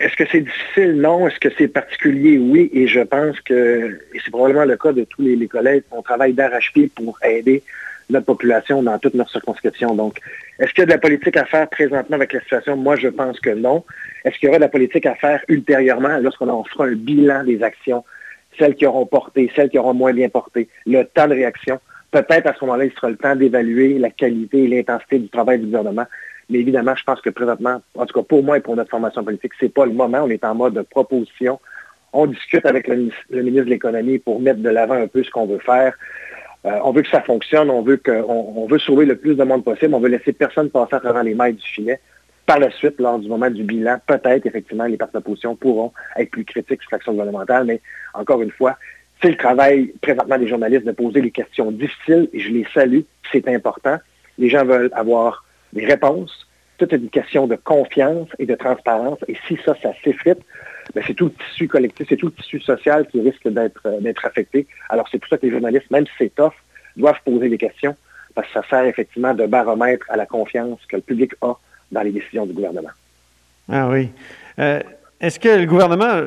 Est-ce 0.00 0.16
que 0.16 0.24
c'est 0.30 0.40
difficile? 0.40 1.00
Non. 1.00 1.28
Est-ce 1.28 1.38
que 1.38 1.48
c'est 1.56 1.68
particulier? 1.68 2.38
Oui. 2.38 2.70
Et 2.72 2.88
je 2.88 3.00
pense 3.00 3.38
que, 3.40 4.00
et 4.12 4.18
c'est 4.24 4.30
probablement 4.30 4.64
le 4.64 4.76
cas 4.76 4.92
de 4.92 5.04
tous 5.04 5.22
les, 5.22 5.36
les 5.36 5.46
collègues, 5.46 5.84
on 5.92 6.02
travaille 6.02 6.32
d'arrache-pied 6.32 6.90
pour 6.94 7.16
aider 7.22 7.62
notre 8.10 8.26
population 8.26 8.82
dans 8.82 8.98
toute 8.98 9.14
notre 9.14 9.30
circonscription. 9.30 9.94
Donc, 9.94 10.18
est-ce 10.58 10.70
qu'il 10.72 10.80
y 10.80 10.82
a 10.82 10.86
de 10.86 10.92
la 10.92 10.98
politique 10.98 11.36
à 11.36 11.44
faire 11.44 11.68
présentement 11.68 12.16
avec 12.16 12.32
la 12.32 12.40
situation? 12.40 12.76
Moi, 12.76 12.96
je 12.96 13.08
pense 13.08 13.40
que 13.40 13.50
non. 13.50 13.84
Est-ce 14.24 14.38
qu'il 14.38 14.46
y 14.46 14.48
aura 14.48 14.58
de 14.58 14.64
la 14.64 14.68
politique 14.68 15.06
à 15.06 15.14
faire 15.14 15.42
ultérieurement 15.48 16.18
lorsqu'on 16.18 16.64
fera 16.64 16.86
un 16.86 16.94
bilan 16.94 17.44
des 17.44 17.62
actions, 17.62 18.04
celles 18.58 18.74
qui 18.74 18.86
auront 18.86 19.06
porté, 19.06 19.50
celles 19.54 19.68
qui 19.68 19.78
auront 19.78 19.94
moins 19.94 20.12
bien 20.12 20.28
porté, 20.28 20.68
le 20.86 21.04
temps 21.04 21.28
de 21.28 21.34
réaction? 21.34 21.80
Peut-être 22.10 22.46
à 22.46 22.54
ce 22.54 22.64
moment-là, 22.64 22.84
il 22.84 22.92
sera 22.92 23.10
le 23.10 23.16
temps 23.16 23.36
d'évaluer 23.36 23.98
la 23.98 24.10
qualité 24.10 24.64
et 24.64 24.68
l'intensité 24.68 25.18
du 25.18 25.28
travail 25.28 25.58
du 25.58 25.66
gouvernement. 25.66 26.06
Mais 26.48 26.60
évidemment, 26.60 26.94
je 26.94 27.02
pense 27.02 27.20
que 27.20 27.30
présentement, 27.30 27.82
en 27.96 28.06
tout 28.06 28.14
cas 28.14 28.24
pour 28.26 28.42
moi 28.42 28.56
et 28.56 28.60
pour 28.60 28.76
notre 28.76 28.90
formation 28.90 29.24
politique, 29.24 29.52
c'est 29.58 29.72
pas 29.72 29.84
le 29.84 29.92
moment. 29.92 30.22
On 30.22 30.30
est 30.30 30.44
en 30.44 30.54
mode 30.54 30.74
de 30.74 30.82
proposition. 30.82 31.60
On 32.12 32.26
discute 32.26 32.64
avec 32.64 32.86
le 32.86 32.96
ministre 32.96 33.64
de 33.64 33.70
l'Économie 33.70 34.18
pour 34.18 34.40
mettre 34.40 34.60
de 34.60 34.70
l'avant 34.70 34.94
un 34.94 35.08
peu 35.08 35.24
ce 35.24 35.30
qu'on 35.30 35.46
veut 35.46 35.58
faire. 35.58 35.94
Euh, 36.66 36.80
on 36.82 36.90
veut 36.90 37.02
que 37.02 37.08
ça 37.08 37.22
fonctionne, 37.22 37.70
on 37.70 37.82
veut, 37.82 37.96
que, 37.96 38.10
on, 38.10 38.66
veut 38.66 38.78
sauver 38.78 39.06
le 39.06 39.16
plus 39.16 39.36
de 39.36 39.44
monde 39.44 39.64
possible, 39.64 39.94
on 39.94 40.00
veut 40.00 40.08
laisser 40.08 40.32
personne 40.32 40.68
passer 40.68 40.96
à 40.96 41.00
travers 41.00 41.22
les 41.22 41.34
mailles 41.34 41.54
du 41.54 41.66
filet. 41.66 42.00
Par 42.44 42.58
la 42.58 42.70
suite, 42.70 42.98
lors 42.98 43.18
du 43.18 43.28
moment 43.28 43.50
du 43.50 43.62
bilan, 43.62 43.98
peut-être, 44.06 44.46
effectivement, 44.46 44.84
les 44.84 44.96
partis 44.96 45.14
d'opposition 45.14 45.54
pourront 45.54 45.92
être 46.16 46.30
plus 46.30 46.44
critiques 46.44 46.82
sur 46.82 46.90
l'action 46.92 47.12
gouvernementale, 47.12 47.64
mais 47.66 47.80
encore 48.14 48.42
une 48.42 48.50
fois, 48.50 48.76
c'est 49.22 49.30
le 49.30 49.36
travail 49.36 49.92
présentement 50.00 50.38
des 50.38 50.48
journalistes 50.48 50.84
de 50.84 50.92
poser 50.92 51.20
les 51.20 51.30
questions 51.30 51.70
difficiles, 51.70 52.28
et 52.32 52.40
je 52.40 52.50
les 52.50 52.66
salue, 52.74 53.00
c'est 53.30 53.46
important. 53.48 53.98
Les 54.38 54.48
gens 54.48 54.64
veulent 54.64 54.90
avoir 54.92 55.44
des 55.72 55.86
réponses. 55.86 56.45
Tout 56.78 56.94
est 56.94 56.98
une 56.98 57.10
question 57.10 57.46
de 57.46 57.56
confiance 57.56 58.28
et 58.38 58.46
de 58.46 58.54
transparence, 58.54 59.18
et 59.28 59.36
si 59.46 59.58
ça, 59.64 59.74
ça 59.82 59.92
s'effrite, 60.04 60.38
ben, 60.94 61.02
c'est 61.06 61.14
tout 61.14 61.26
le 61.26 61.32
tissu 61.32 61.68
collectif, 61.68 62.06
c'est 62.08 62.16
tout 62.16 62.26
le 62.26 62.32
tissu 62.32 62.60
social 62.60 63.06
qui 63.08 63.20
risque 63.20 63.48
d'être 63.48 63.82
euh, 63.86 64.12
affecté. 64.24 64.66
Alors, 64.88 65.08
c'est 65.10 65.18
pour 65.18 65.28
ça 65.28 65.38
que 65.38 65.46
les 65.46 65.52
journalistes, 65.52 65.90
même 65.90 66.06
si 66.06 66.12
c'est 66.18 66.32
doivent 66.96 67.20
poser 67.24 67.48
des 67.48 67.58
questions 67.58 67.94
parce 68.34 68.46
que 68.48 68.54
ça 68.54 68.62
sert 68.68 68.84
effectivement 68.84 69.34
de 69.34 69.46
baromètre 69.46 70.06
à 70.10 70.16
la 70.16 70.26
confiance 70.26 70.78
que 70.88 70.96
le 70.96 71.02
public 71.02 71.32
a 71.40 71.54
dans 71.90 72.02
les 72.02 72.12
décisions 72.12 72.46
du 72.46 72.52
gouvernement. 72.52 72.90
Ah 73.70 73.88
oui. 73.88 74.10
Euh, 74.58 74.80
est-ce 75.20 75.40
que 75.40 75.48
le 75.48 75.64
gouvernement 75.64 76.20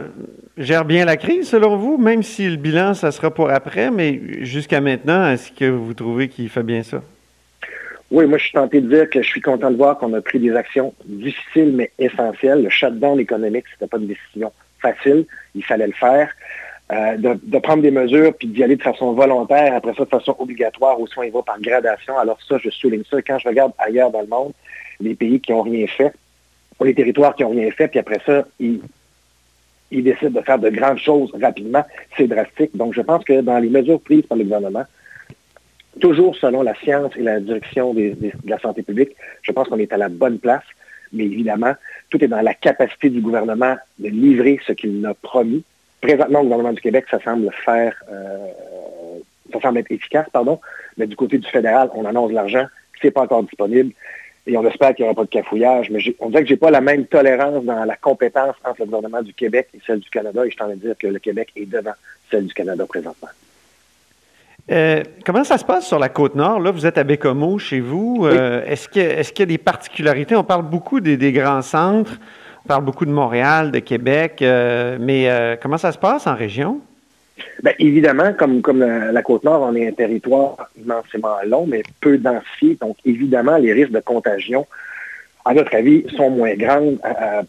gère 0.57 0.85
bien 0.85 1.05
la 1.05 1.15
crise, 1.15 1.47
selon 1.47 1.77
vous, 1.77 1.97
même 1.97 2.23
si 2.23 2.49
le 2.49 2.55
bilan, 2.55 2.95
ça 2.95 3.11
sera 3.11 3.31
pour 3.31 3.51
après, 3.51 3.91
mais 3.91 4.43
jusqu'à 4.43 4.81
maintenant, 4.81 5.29
est-ce 5.29 5.51
que 5.51 5.69
vous 5.69 5.93
trouvez 5.93 6.27
qu'il 6.27 6.49
fait 6.49 6.63
bien 6.63 6.81
ça? 6.81 7.01
Oui, 8.11 8.25
moi, 8.25 8.37
je 8.39 8.43
suis 8.43 8.53
tenté 8.53 8.81
de 8.81 8.89
dire 8.89 9.09
que 9.09 9.21
je 9.21 9.27
suis 9.27 9.41
content 9.41 9.69
de 9.69 9.77
voir 9.77 9.97
qu'on 9.97 10.13
a 10.13 10.21
pris 10.21 10.39
des 10.39 10.55
actions 10.55 10.93
difficiles 11.05 11.73
mais 11.75 11.91
essentielles. 11.99 12.63
Le 12.63 12.69
shutdown 12.69 13.19
économique, 13.19 13.65
c'était 13.71 13.87
pas 13.87 13.97
une 13.97 14.07
décision 14.07 14.51
facile. 14.81 15.25
Il 15.53 15.63
fallait 15.63 15.87
le 15.87 15.93
faire. 15.93 16.29
Euh, 16.91 17.17
de, 17.17 17.59
prendre 17.59 17.83
des 17.83 17.91
mesures 17.91 18.33
puis 18.33 18.47
d'y 18.47 18.63
aller 18.63 18.75
de 18.75 18.81
façon 18.81 19.13
volontaire, 19.13 19.75
après 19.75 19.93
ça 19.93 20.05
de 20.05 20.09
façon 20.09 20.35
obligatoire, 20.39 20.99
ou 20.99 21.05
soit 21.05 21.27
il 21.27 21.31
va 21.31 21.43
par 21.43 21.61
gradation. 21.61 22.17
Alors 22.17 22.39
ça, 22.47 22.57
je 22.57 22.71
souligne 22.71 23.03
ça. 23.07 23.21
Quand 23.21 23.37
je 23.37 23.47
regarde 23.47 23.73
ailleurs 23.77 24.09
dans 24.09 24.21
le 24.21 24.27
monde, 24.27 24.53
les 24.99 25.13
pays 25.13 25.39
qui 25.39 25.51
n'ont 25.51 25.61
rien 25.61 25.85
fait, 25.85 26.11
ou 26.79 26.85
les 26.85 26.95
territoires 26.95 27.35
qui 27.35 27.43
n'ont 27.43 27.51
rien 27.51 27.69
fait, 27.69 27.89
puis 27.89 27.99
après 27.99 28.19
ça, 28.25 28.43
ils, 28.59 28.81
ils 29.91 30.03
décident 30.03 30.39
de 30.39 30.41
faire 30.43 30.57
de 30.57 30.69
grandes 30.69 30.97
choses 30.97 31.31
rapidement, 31.39 31.85
c'est 32.17 32.27
drastique. 32.27 32.75
Donc 32.75 32.95
je 32.95 33.01
pense 33.01 33.23
que 33.23 33.41
dans 33.41 33.59
les 33.59 33.69
mesures 33.69 34.01
prises 34.01 34.25
par 34.25 34.39
le 34.39 34.45
gouvernement, 34.45 34.85
toujours 35.99 36.35
selon 36.35 36.61
la 36.61 36.75
science 36.75 37.11
et 37.17 37.21
la 37.21 37.39
direction 37.39 37.93
de 37.93 38.15
la 38.45 38.59
santé 38.59 38.83
publique, 38.83 39.15
je 39.41 39.51
pense 39.51 39.67
qu'on 39.67 39.79
est 39.79 39.93
à 39.93 39.97
la 39.97 40.09
bonne 40.09 40.39
place. 40.39 40.63
Mais 41.11 41.25
évidemment, 41.25 41.73
tout 42.09 42.23
est 42.23 42.27
dans 42.27 42.41
la 42.41 42.53
capacité 42.53 43.09
du 43.09 43.21
gouvernement 43.21 43.75
de 43.97 44.09
livrer 44.09 44.59
ce 44.65 44.73
qu'il 44.73 45.05
a 45.05 45.13
promis. 45.13 45.63
Présentement, 46.01 46.39
le 46.39 46.43
gouvernement 46.43 46.73
du 46.73 46.81
Québec, 46.81 47.05
ça 47.09 47.19
semble 47.19 47.51
faire, 47.65 47.95
euh, 48.11 48.47
ça 49.51 49.59
semble 49.59 49.79
être 49.79 49.91
efficace, 49.91 50.27
pardon. 50.31 50.59
Mais 50.97 51.07
du 51.07 51.15
côté 51.15 51.37
du 51.37 51.47
fédéral, 51.47 51.89
on 51.95 52.05
annonce 52.05 52.31
l'argent, 52.31 52.65
c'est 53.01 53.11
pas 53.11 53.21
encore 53.21 53.43
disponible. 53.43 53.91
Et 54.45 54.55
on 54.57 54.65
espère 54.65 54.95
qu'il 54.95 55.03
n'y 55.03 55.11
aura 55.11 55.15
pas 55.15 55.25
de 55.25 55.29
cafouillage. 55.29 55.89
Mais 55.89 55.99
on 56.19 56.29
dirait 56.29 56.43
que 56.43 56.49
j'ai 56.49 56.57
pas 56.57 56.71
la 56.71 56.81
même 56.81 57.05
tolérance 57.05 57.63
dans 57.63 57.85
la 57.85 57.95
compétence 57.95 58.55
entre 58.63 58.81
le 58.81 58.85
gouvernement 58.85 59.21
du 59.21 59.33
Québec 59.33 59.67
et 59.73 59.79
celle 59.85 59.99
du 59.99 60.09
Canada. 60.09 60.45
Et 60.45 60.51
je 60.51 60.57
t'en 60.57 60.69
ai 60.69 60.75
dire 60.75 60.95
que 60.97 61.07
le 61.07 61.19
Québec 61.19 61.51
est 61.55 61.65
devant 61.65 61.93
celle 62.31 62.45
du 62.45 62.53
Canada 62.53 62.85
présentement. 62.87 63.29
Euh, 64.71 65.03
comment 65.25 65.43
ça 65.43 65.57
se 65.57 65.65
passe 65.65 65.87
sur 65.87 65.99
la 65.99 66.09
côte 66.09 66.35
nord? 66.35 66.59
Là, 66.59 66.71
vous 66.71 66.85
êtes 66.85 66.97
à 66.97 67.03
Bécomo, 67.03 67.57
chez 67.57 67.79
vous. 67.79 68.21
Euh, 68.23 68.63
est-ce, 68.65 68.87
qu'il 68.87 69.01
y 69.03 69.41
a 69.41 69.45
des 69.45 69.57
particularités? 69.57 70.35
On 70.35 70.43
parle 70.43 70.63
beaucoup 70.63 70.99
des, 70.99 71.31
grands 71.31 71.61
centres, 71.61 72.19
on 72.65 72.67
parle 72.67 72.83
beaucoup 72.83 73.05
de 73.05 73.11
Montréal, 73.11 73.71
de 73.71 73.79
Québec, 73.79 74.41
euh, 74.41 74.97
mais 74.99 75.57
comment 75.61 75.77
ça 75.77 75.91
se 75.91 75.97
passe 75.97 76.27
en 76.27 76.35
région? 76.35 76.81
Bien, 77.63 77.73
évidemment, 77.79 78.33
comme, 78.33 78.61
comme 78.61 78.79
la, 78.79 79.21
côte 79.23 79.43
nord, 79.43 79.61
on 79.61 79.75
est 79.75 79.87
un 79.87 79.93
territoire 79.93 80.69
immensément 80.77 81.37
long, 81.47 81.65
mais 81.65 81.83
peu 82.01 82.17
densifié. 82.17 82.77
Donc, 82.79 82.97
évidemment, 83.05 83.57
les 83.57 83.73
risques 83.73 83.91
de 83.91 84.01
contagion, 84.01 84.67
à 85.45 85.53
notre 85.53 85.73
avis, 85.73 86.05
sont 86.15 86.29
moins 86.29 86.53
grands 86.55 86.93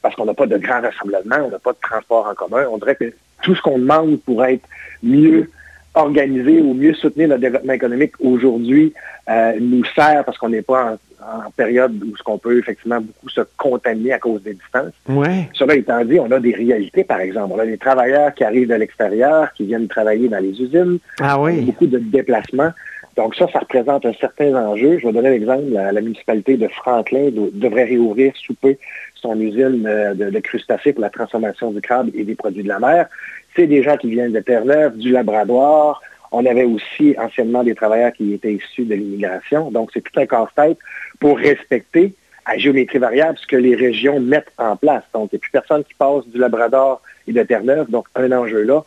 parce 0.01 0.15
qu'on 0.15 0.25
n'a 0.25 0.35
pas 0.35 0.47
de 0.47 0.57
grands 0.57 0.81
rassemblements, 0.81 1.45
on 1.47 1.51
n'a 1.51 1.59
pas 1.59 1.73
de 1.73 1.79
transport 1.83 2.27
en 2.29 2.35
commun. 2.35 2.65
On 2.71 2.79
dirait 2.79 2.95
que 2.95 3.13
tout 3.43 3.55
ce 3.55 3.61
qu'on 3.61 3.79
demande 3.79 4.21
pour 4.21 4.45
être 4.45 4.65
mieux 5.03 5.51
organiser 5.95 6.61
ou 6.61 6.75
mieux 6.75 6.95
soutenir 6.95 7.29
le 7.29 7.39
développement 7.39 7.73
économique 7.73 8.13
aujourd'hui 8.21 8.93
euh, 9.29 9.53
nous 9.61 9.85
sert 9.85 10.25
parce 10.25 10.39
qu'on 10.39 10.49
n'est 10.49 10.63
pas 10.63 10.97
en, 11.21 11.51
période 11.51 11.93
où 12.03 12.17
ce 12.17 12.23
qu'on 12.23 12.39
peut 12.39 12.59
effectivement 12.59 13.01
beaucoup 13.01 13.29
se 13.29 13.43
contaminer 13.57 14.13
à 14.13 14.19
cause 14.19 14.43
des 14.43 14.55
distances. 14.55 14.93
Ouais. 15.09 15.49
Cela 15.53 15.75
étant 15.75 16.05
dit, 16.05 16.19
on 16.19 16.31
a 16.31 16.41
des 16.41 16.55
réalités, 16.55 17.05
par 17.05 17.21
exemple. 17.21 17.53
On 17.55 17.59
a 17.59 17.67
des 17.67 17.77
travailleurs 17.77 18.35
qui 18.35 18.45
arrivent 18.45 18.69
de 18.69 18.75
l'extérieur, 18.75 19.53
qui 19.53 19.65
viennent 19.65 19.89
travailler 19.89 20.29
dans 20.29 20.39
les 20.39 20.61
usines. 20.61 20.99
Ah 21.21 21.39
oui. 21.39 21.61
Beaucoup 21.61 21.87
de 21.87 21.99
déplacements. 21.99 22.71
Donc 23.17 23.35
ça, 23.35 23.47
ça 23.53 23.59
représente 23.59 24.07
un 24.07 24.15
certain 24.15 24.55
enjeu. 24.55 24.99
Je 24.99 25.07
vais 25.07 25.13
donner 25.13 25.31
l'exemple. 25.31 25.65
La, 25.71 25.93
la, 25.93 26.01
municipalité 26.01 26.57
de 26.57 26.69
Franklin 26.69 27.31
devrait 27.53 27.85
réouvrir 27.85 28.33
sous 28.37 28.55
peu 28.55 28.77
son 29.15 29.39
usine 29.39 29.85
euh, 29.87 30.15
de, 30.15 30.31
de 30.31 30.39
crustacés 30.39 30.93
pour 30.93 31.03
la 31.03 31.11
transformation 31.11 31.71
du 31.73 31.81
crabe 31.81 32.09
et 32.15 32.25
des 32.25 32.35
produits 32.35 32.63
de 32.63 32.69
la 32.69 32.79
mer 32.79 33.09
c'est 33.55 33.67
des 33.67 33.83
gens 33.83 33.97
qui 33.97 34.11
viennent 34.11 34.33
de 34.33 34.41
Terre-Neuve, 34.41 34.97
du 34.97 35.11
Labrador. 35.11 36.01
On 36.33 36.47
avait 36.47 36.65
aussi 36.65 37.15
anciennement 37.19 37.65
des 37.65 37.75
travailleurs 37.75 38.13
qui 38.13 38.35
étaient 38.35 38.55
issus 38.55 38.85
de 38.85 38.95
l'immigration. 38.95 39.71
Donc, 39.71 39.91
c'est 39.93 40.01
tout 40.01 40.19
un 40.19 40.27
casse-tête 40.27 40.79
pour 41.19 41.39
respecter 41.39 42.15
à 42.47 42.57
géométrie 42.57 42.99
variable 42.99 43.37
ce 43.39 43.47
que 43.47 43.57
les 43.57 43.75
régions 43.75 44.21
mettent 44.21 44.53
en 44.57 44.77
place. 44.77 45.03
Donc, 45.13 45.31
il 45.33 45.37
n'y 45.37 45.39
a 45.39 45.41
plus 45.41 45.51
personne 45.51 45.85
qui 45.85 45.95
passe 45.95 46.27
du 46.29 46.39
Labrador 46.39 47.03
et 47.27 47.33
de 47.33 47.43
Terre-Neuve. 47.43 47.91
Donc, 47.91 48.07
un 48.15 48.31
enjeu 48.33 48.63
là. 48.63 48.85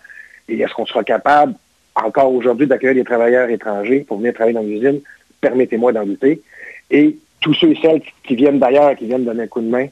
Et 0.48 0.60
est-ce 0.60 0.74
qu'on 0.74 0.86
sera 0.86 1.04
capable, 1.04 1.54
encore 1.96 2.34
aujourd'hui, 2.34 2.68
d'accueillir 2.68 2.96
des 2.96 3.04
travailleurs 3.04 3.50
étrangers 3.50 4.06
pour 4.08 4.18
venir 4.18 4.34
travailler 4.34 4.56
dans 4.56 4.64
l'usine? 4.64 5.02
Permettez-moi 5.42 5.92
d'en 5.92 6.06
douter. 6.06 6.42
Et 6.90 7.18
tous 7.42 7.54
ceux 7.54 7.72
et 7.72 7.80
celles 7.82 8.02
qui 8.26 8.36
viennent 8.36 8.60
d'ailleurs, 8.60 8.96
qui 8.96 9.06
viennent 9.06 9.26
donner 9.26 9.44
un 9.44 9.48
coup 9.48 9.62
de 9.62 9.70
main 9.70 9.88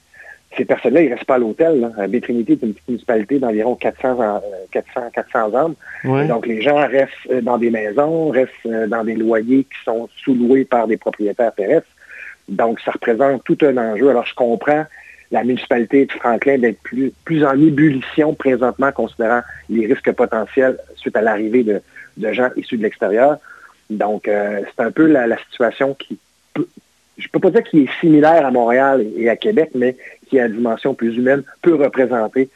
ces 0.58 0.66
personnes-là, 0.66 1.02
ils 1.02 1.14
restent 1.14 1.26
pas 1.26 1.36
à 1.36 1.40
l'hôtel. 1.40 1.92
Bétrinité 2.10 2.54
est 2.54 2.64
une 2.64 2.74
petite 2.74 2.88
municipalité 2.88 3.40
d'environ 3.40 3.76
400, 3.76 4.42
400, 4.72 5.02
400 5.14 5.54
hommes. 5.54 5.76
Donc, 6.28 6.46
les 6.46 6.62
gens 6.62 6.88
restent 6.88 7.14
euh, 7.30 7.42
dans 7.42 7.58
des 7.58 7.70
maisons, 7.70 8.30
restent 8.30 8.52
euh, 8.66 8.88
dans 8.88 9.04
des 9.04 9.16
loyers 9.16 9.64
qui 9.64 9.84
sont 9.86 10.10
sous-loués 10.24 10.66
par 10.66 10.88
des 10.88 10.98
propriétaires 10.98 11.54
terrestres. 11.54 11.88
Donc, 12.50 12.80
ça 12.82 12.92
représente 12.92 13.44
tout 13.44 13.58
un 13.62 13.78
enjeu. 13.78 14.10
Alors, 14.10 14.26
je 14.26 14.36
comprends 14.36 14.86
la 15.32 15.44
municipalité 15.44 16.06
de 16.06 16.12
Franklin 16.12 16.58
d'être 16.58 16.82
plus, 16.82 17.14
plus 17.24 17.46
en 17.46 17.54
ébullition 17.54 18.34
présentement, 18.34 18.92
considérant 18.92 19.42
les 19.70 19.86
risques 19.88 20.12
potentiels 20.12 20.78
suite 20.96 21.16
à 21.16 21.22
l'arrivée 21.22 21.64
de, 21.64 21.82
gens 22.34 22.50
issus 22.58 22.78
de 22.78 22.84
l'extérieur. 22.84 23.38
Donc, 23.90 24.28
euh, 24.28 24.62
c'est 24.66 24.84
un 24.84 24.92
peu 24.92 25.06
la, 25.06 25.28
la 25.28 25.38
situation 25.38 25.94
qui 25.94 26.20
peut, 26.54 26.68
je 27.22 27.28
peux 27.30 27.40
pas 27.40 27.52
dire 27.52 27.64
qu'il 27.64 27.84
est 27.84 28.00
similaire 28.00 28.46
à 28.46 28.52
Montréal 28.52 29.06
et 29.16 29.30
à 29.30 29.36
Québec, 29.36 29.72
mais 29.76 29.96
qui, 30.32 30.39
à 30.39 30.48
dimension 30.48 30.96
plus 30.96 31.15
humaine, 31.17 31.44
peut 31.62 31.76
représenter, 31.76 32.50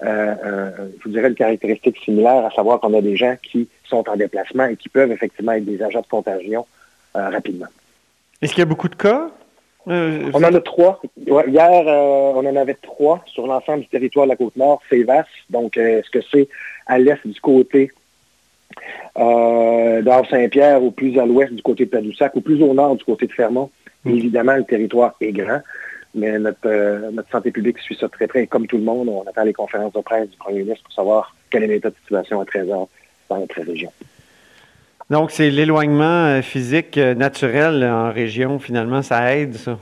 je 0.00 1.02
vous 1.02 1.10
dirais, 1.10 1.28
une 1.28 1.34
caractéristique 1.34 1.96
similaire, 2.04 2.44
à 2.44 2.50
savoir 2.50 2.78
qu'on 2.78 2.96
a 2.96 3.00
des 3.00 3.16
gens 3.16 3.36
qui 3.42 3.68
sont 3.84 4.08
en 4.08 4.16
déplacement 4.16 4.66
et 4.66 4.76
qui 4.76 4.88
peuvent 4.88 5.10
effectivement 5.10 5.52
être 5.52 5.64
des 5.64 5.82
agents 5.82 6.02
de 6.02 6.06
contagion 6.06 6.66
rapidement. 7.14 7.66
Est-ce 8.40 8.52
qu'il 8.52 8.60
y 8.60 8.62
a 8.62 8.66
beaucoup 8.66 8.88
de 8.88 8.94
cas? 8.94 9.30
on 9.86 10.34
en 10.34 10.42
a 10.42 10.60
trois. 10.60 11.00
Hier, 11.26 11.70
on 11.86 12.46
en 12.46 12.56
avait 12.56 12.74
trois 12.74 13.24
sur 13.26 13.46
l'ensemble 13.46 13.80
du 13.80 13.88
territoire 13.88 14.26
de 14.26 14.30
la 14.30 14.36
Côte-Nord. 14.36 14.80
C'est 14.88 15.02
vaste. 15.02 15.28
Donc, 15.50 15.76
est-ce 15.76 16.10
que 16.10 16.20
c'est 16.30 16.48
à 16.86 16.98
l'est 16.98 17.26
du 17.26 17.40
côté 17.40 17.90
euh, 19.18 20.22
Saint-Pierre, 20.30 20.82
ou 20.82 20.90
plus 20.90 21.18
à 21.18 21.26
l'ouest 21.26 21.52
du 21.52 21.62
côté 21.62 21.86
de 21.86 21.90
Tadoussac, 21.90 22.34
ou 22.36 22.40
plus 22.40 22.62
au 22.62 22.74
nord 22.74 22.96
du 22.96 23.04
côté 23.04 23.26
de 23.26 23.32
Fermont? 23.32 23.70
Mm. 24.04 24.10
Évidemment, 24.10 24.54
le 24.54 24.64
territoire 24.64 25.14
est 25.20 25.32
grand, 25.32 25.60
mais 26.14 26.32
euh, 26.32 27.10
notre, 27.10 27.30
santé 27.30 27.50
publique 27.50 27.78
suit 27.78 27.96
ça 27.98 28.08
très 28.08 28.26
près. 28.26 28.46
comme 28.46 28.66
tout 28.66 28.76
le 28.76 28.84
monde, 28.84 29.08
on 29.08 29.22
attend 29.22 29.44
les 29.44 29.52
conférences 29.52 29.92
de 29.92 30.00
presse 30.00 30.28
du 30.28 30.36
premier 30.36 30.60
ministre 30.60 30.84
pour 30.84 30.92
savoir 30.92 31.34
quel 31.50 31.64
est 31.64 31.68
l'état 31.68 31.90
de 31.90 31.96
situation 31.96 32.40
à 32.40 32.44
13 32.44 32.70
heures 32.70 32.88
dans 33.28 33.38
notre 33.38 33.60
région. 33.62 33.90
Donc, 35.10 35.30
c'est 35.30 35.50
l'éloignement 35.50 36.26
euh, 36.26 36.42
physique 36.42 36.96
euh, 36.96 37.14
naturel 37.14 37.84
en 37.84 38.12
région, 38.12 38.58
finalement, 38.58 39.02
ça 39.02 39.36
aide, 39.36 39.54
ça? 39.54 39.78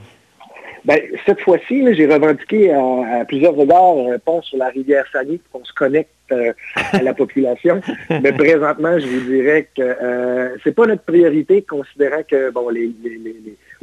Ben, 0.84 0.98
cette 1.26 1.40
fois-ci, 1.40 1.84
j'ai 1.94 2.06
revendiqué 2.06 2.72
à, 2.72 3.24
plusieurs 3.26 3.58
égards 3.60 3.96
un 3.98 4.18
pont 4.18 4.40
sur 4.40 4.56
la 4.56 4.68
rivière 4.68 5.04
Sani 5.12 5.36
pour 5.38 5.60
qu'on 5.60 5.66
se 5.66 5.74
connecte 5.74 6.10
euh, 6.32 6.52
à 6.92 7.02
la 7.02 7.14
population. 7.14 7.80
Mais 8.10 8.32
présentement, 8.32 8.98
je 8.98 9.06
vous 9.06 9.20
dirais 9.30 9.68
que 9.76 9.82
euh, 9.82 10.56
c'est 10.62 10.74
pas 10.74 10.86
notre 10.86 11.02
priorité, 11.02 11.62
considérant 11.62 12.22
que 12.28 12.50
bon, 12.50 12.68
les, 12.68 12.92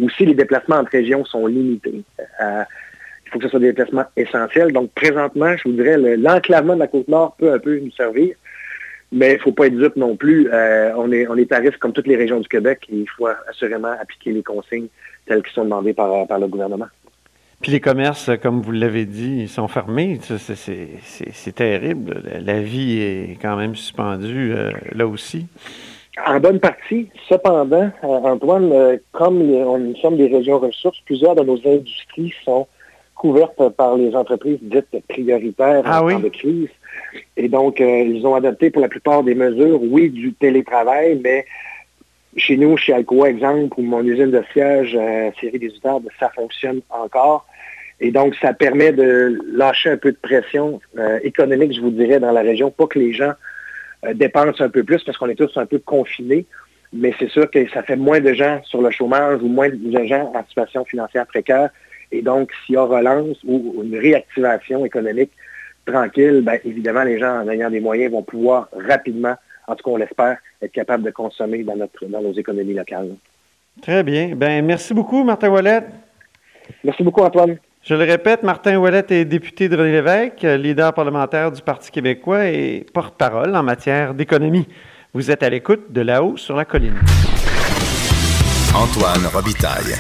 aussi 0.01 0.25
les 0.25 0.33
déplacements 0.33 0.77
entre 0.77 0.91
régions 0.91 1.25
sont 1.25 1.47
limités. 1.47 2.03
Euh, 2.41 2.63
il 3.25 3.31
faut 3.31 3.39
que 3.39 3.45
ce 3.45 3.49
soit 3.49 3.59
des 3.59 3.73
déplacements 3.73 4.05
essentiels. 4.15 4.71
Donc, 4.71 4.91
présentement, 4.91 5.55
je 5.57 5.63
vous 5.69 5.75
dirais, 5.75 5.97
l'enclavement 5.97 6.75
de 6.75 6.79
la 6.79 6.87
Côte-Nord 6.87 7.35
peut 7.37 7.51
un 7.51 7.59
peu 7.59 7.77
nous 7.77 7.91
servir. 7.91 8.35
Mais 9.11 9.33
il 9.33 9.37
ne 9.37 9.41
faut 9.41 9.51
pas 9.51 9.67
être 9.67 9.77
dupe 9.77 9.95
non 9.95 10.15
plus. 10.15 10.49
on, 10.51 11.11
est, 11.11 11.27
on 11.27 11.35
est 11.35 11.51
à 11.51 11.59
risque 11.59 11.77
comme 11.77 11.93
toutes 11.93 12.07
les 12.07 12.17
régions 12.17 12.39
du 12.39 12.47
Québec 12.47 12.87
et 12.89 12.95
il 12.95 13.09
faut 13.09 13.27
assurément 13.49 13.93
appliquer 14.01 14.31
les 14.31 14.43
consignes 14.43 14.87
telles 15.25 15.43
qui 15.43 15.53
sont 15.53 15.63
demandées 15.63 15.93
par 15.93 16.09
le 16.39 16.47
gouvernement. 16.47 16.87
Puis 17.61 17.71
les 17.71 17.79
commerces, 17.79 18.29
comme 18.41 18.61
vous 18.61 18.71
l'avez 18.71 19.05
dit, 19.05 19.39
ils 19.41 19.49
sont 19.49 19.67
fermés. 19.67 20.19
C'est 20.21 21.55
terrible. 21.55 22.21
La 22.39 22.61
vie 22.61 22.99
est 22.99 23.37
quand 23.41 23.55
même 23.55 23.75
suspendue 23.75 24.53
euh, 24.53 24.71
là 24.91 25.07
aussi. 25.07 25.47
En 26.25 26.39
bonne 26.39 26.59
partie. 26.59 27.09
Cependant, 27.27 27.89
euh, 28.03 28.07
Antoine, 28.07 28.71
euh, 28.71 28.97
comme 29.11 29.39
nous 29.39 29.95
sommes 29.97 30.17
des 30.17 30.27
régions 30.27 30.59
ressources, 30.59 30.99
plusieurs 31.05 31.35
de 31.35 31.43
nos 31.43 31.59
industries 31.65 32.33
sont 32.45 32.67
couvertes 33.15 33.69
par 33.69 33.97
les 33.97 34.15
entreprises 34.15 34.59
dites 34.61 34.95
prioritaires 35.09 35.81
ah 35.85 36.03
en 36.03 36.09
temps 36.09 36.19
de 36.19 36.29
crise. 36.29 36.69
Et 37.35 37.49
donc, 37.49 37.79
ils 37.79 38.25
ont 38.27 38.35
adopté 38.35 38.69
pour 38.69 38.81
la 38.83 38.87
plupart 38.87 39.23
des 39.23 39.33
mesures, 39.33 39.81
oui, 39.81 40.09
du 40.09 40.33
télétravail, 40.33 41.19
mais 41.23 41.45
chez 42.37 42.55
nous, 42.55 42.77
chez 42.77 42.93
Alcoa, 42.93 43.29
exemple, 43.29 43.79
ou 43.79 43.83
mon 43.83 44.03
usine 44.03 44.31
de 44.31 44.43
siège, 44.53 44.95
euh, 44.95 45.31
série 45.41 45.59
des 45.59 45.73
ben, 45.83 46.01
ça 46.19 46.29
fonctionne 46.29 46.81
encore. 46.89 47.47
Et 47.99 48.11
donc, 48.11 48.35
ça 48.35 48.53
permet 48.53 48.91
de 48.91 49.39
lâcher 49.51 49.89
un 49.89 49.97
peu 49.97 50.11
de 50.11 50.17
pression 50.17 50.79
euh, 50.97 51.19
économique, 51.23 51.73
je 51.73 51.81
vous 51.81 51.89
dirais, 51.89 52.19
dans 52.19 52.31
la 52.31 52.41
région, 52.41 52.69
pas 52.69 52.85
que 52.85 52.99
les 52.99 53.11
gens 53.11 53.33
euh, 54.05 54.13
dépensent 54.13 54.63
un 54.63 54.69
peu 54.69 54.83
plus 54.83 55.03
parce 55.03 55.17
qu'on 55.17 55.29
est 55.29 55.35
tous 55.35 55.57
un 55.57 55.65
peu 55.65 55.79
confinés, 55.79 56.45
mais 56.93 57.13
c'est 57.17 57.29
sûr 57.29 57.49
que 57.49 57.67
ça 57.69 57.81
fait 57.81 57.95
moins 57.95 58.19
de 58.19 58.33
gens 58.33 58.61
sur 58.65 58.81
le 58.81 58.91
chômage 58.91 59.41
ou 59.41 59.47
moins 59.47 59.69
de 59.69 60.05
gens 60.05 60.31
en 60.35 60.45
situation 60.45 60.85
financière 60.85 61.25
précaire. 61.25 61.71
Et 62.11 62.21
donc, 62.21 62.51
s'il 62.65 62.75
y 62.75 62.77
a 62.77 62.83
relance 62.83 63.37
ou 63.45 63.81
une 63.83 63.97
réactivation 63.97 64.85
économique 64.85 65.31
tranquille, 65.85 66.41
bien, 66.41 66.59
évidemment, 66.63 67.03
les 67.03 67.17
gens, 67.17 67.41
en 67.41 67.49
ayant 67.49 67.71
des 67.71 67.79
moyens, 67.79 68.11
vont 68.11 68.23
pouvoir 68.23 68.69
rapidement 68.87 69.35
en 69.67 69.75
tout 69.75 69.83
cas, 69.83 69.91
on 69.91 69.97
l'espère, 69.97 70.37
être 70.61 70.71
capable 70.71 71.03
de 71.03 71.11
consommer 71.11 71.63
dans, 71.63 71.75
notre, 71.75 72.05
dans 72.05 72.21
nos 72.21 72.33
économies 72.33 72.73
locales. 72.73 73.15
Très 73.81 74.03
bien. 74.03 74.33
Ben, 74.35 74.65
merci 74.65 74.93
beaucoup, 74.93 75.23
Martin 75.23 75.49
Wallet. 75.49 75.83
Merci 76.83 77.03
beaucoup, 77.03 77.21
Antoine. 77.21 77.57
Je 77.83 77.93
le 77.93 78.03
répète, 78.03 78.43
Martin 78.43 78.77
Wallet 78.77 79.05
est 79.09 79.25
député 79.25 79.69
de 79.69 79.77
René 79.77 79.91
Lévesque, 79.91 80.41
leader 80.41 80.93
parlementaire 80.93 81.51
du 81.51 81.61
Parti 81.61 81.91
québécois 81.91 82.47
et 82.47 82.85
porte-parole 82.93 83.55
en 83.55 83.63
matière 83.63 84.13
d'économie. 84.13 84.67
Vous 85.13 85.31
êtes 85.31 85.43
à 85.43 85.49
l'écoute 85.49 85.91
de 85.91 86.01
là-haut 86.01 86.35
sur 86.37 86.55
la 86.55 86.65
colline. 86.65 86.99
Antoine 88.75 89.25
Robitaille. 89.33 89.95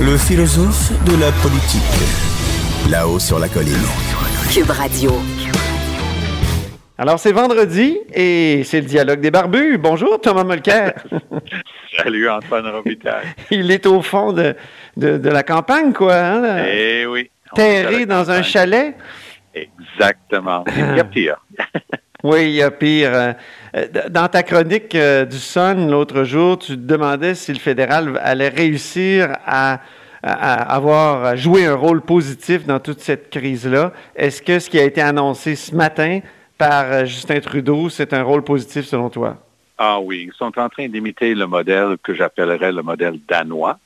Le 0.00 0.16
philosophe 0.18 0.92
de 1.04 1.18
la 1.20 1.32
politique. 1.42 2.90
Là-haut 2.90 3.18
sur 3.18 3.38
la 3.38 3.48
colline. 3.48 3.86
Cube 4.50 4.70
Radio. 4.70 5.12
Alors, 6.98 7.18
c'est 7.18 7.32
vendredi 7.32 7.98
et 8.12 8.62
c'est 8.64 8.80
le 8.80 8.86
dialogue 8.86 9.20
des 9.20 9.30
barbus. 9.30 9.78
Bonjour, 9.78 10.20
Thomas 10.20 10.44
Mulcair. 10.44 10.92
Salut, 11.96 12.28
Antoine 12.28 12.66
Robitaille. 12.66 13.26
Il 13.50 13.70
est 13.70 13.86
au 13.86 14.02
fond 14.02 14.32
de, 14.32 14.54
de, 14.98 15.28
la 15.28 15.42
campagne, 15.42 15.94
quoi. 15.94 16.14
Hein, 16.14 16.64
eh 16.70 17.06
oui. 17.06 17.30
Terré 17.54 18.04
dans 18.04 18.30
un 18.30 18.42
chalet. 18.42 18.94
Exactement. 19.54 20.64
Il 20.76 20.96
y 20.96 21.00
a 21.00 21.04
pire. 21.04 21.36
oui, 22.24 22.44
il 22.44 22.54
y 22.56 22.62
a 22.62 22.70
pire. 22.70 23.10
Euh, 23.14 23.32
dans 24.10 24.28
ta 24.28 24.42
chronique 24.42 24.94
euh, 24.94 25.24
du 25.24 25.38
Sun 25.38 25.90
l'autre 25.90 26.24
jour, 26.24 26.58
tu 26.58 26.74
te 26.74 26.80
demandais 26.80 27.34
si 27.34 27.54
le 27.54 27.58
fédéral 27.58 28.20
allait 28.22 28.50
réussir 28.50 29.36
à 29.46 29.80
à 30.24 30.74
avoir 30.76 31.24
à 31.24 31.34
jouer 31.34 31.66
un 31.66 31.74
rôle 31.74 32.00
positif 32.00 32.64
dans 32.64 32.78
toute 32.78 33.00
cette 33.00 33.28
crise-là. 33.28 33.92
Est-ce 34.14 34.40
que 34.40 34.60
ce 34.60 34.70
qui 34.70 34.78
a 34.78 34.84
été 34.84 35.00
annoncé 35.00 35.56
ce 35.56 35.74
matin 35.74 36.20
par 36.62 36.92
euh, 36.92 37.04
Justin 37.04 37.40
Trudeau, 37.40 37.88
c'est 37.88 38.12
un 38.12 38.22
rôle 38.22 38.44
positif 38.44 38.84
selon 38.84 39.10
toi? 39.10 39.36
Ah 39.78 39.98
oui, 39.98 40.28
ils 40.28 40.32
sont 40.34 40.56
en 40.56 40.68
train 40.68 40.86
d'imiter 40.86 41.34
le 41.34 41.46
modèle 41.46 41.96
que 42.00 42.14
j'appellerais 42.14 42.70
le 42.70 42.82
modèle 42.82 43.18
danois. 43.28 43.78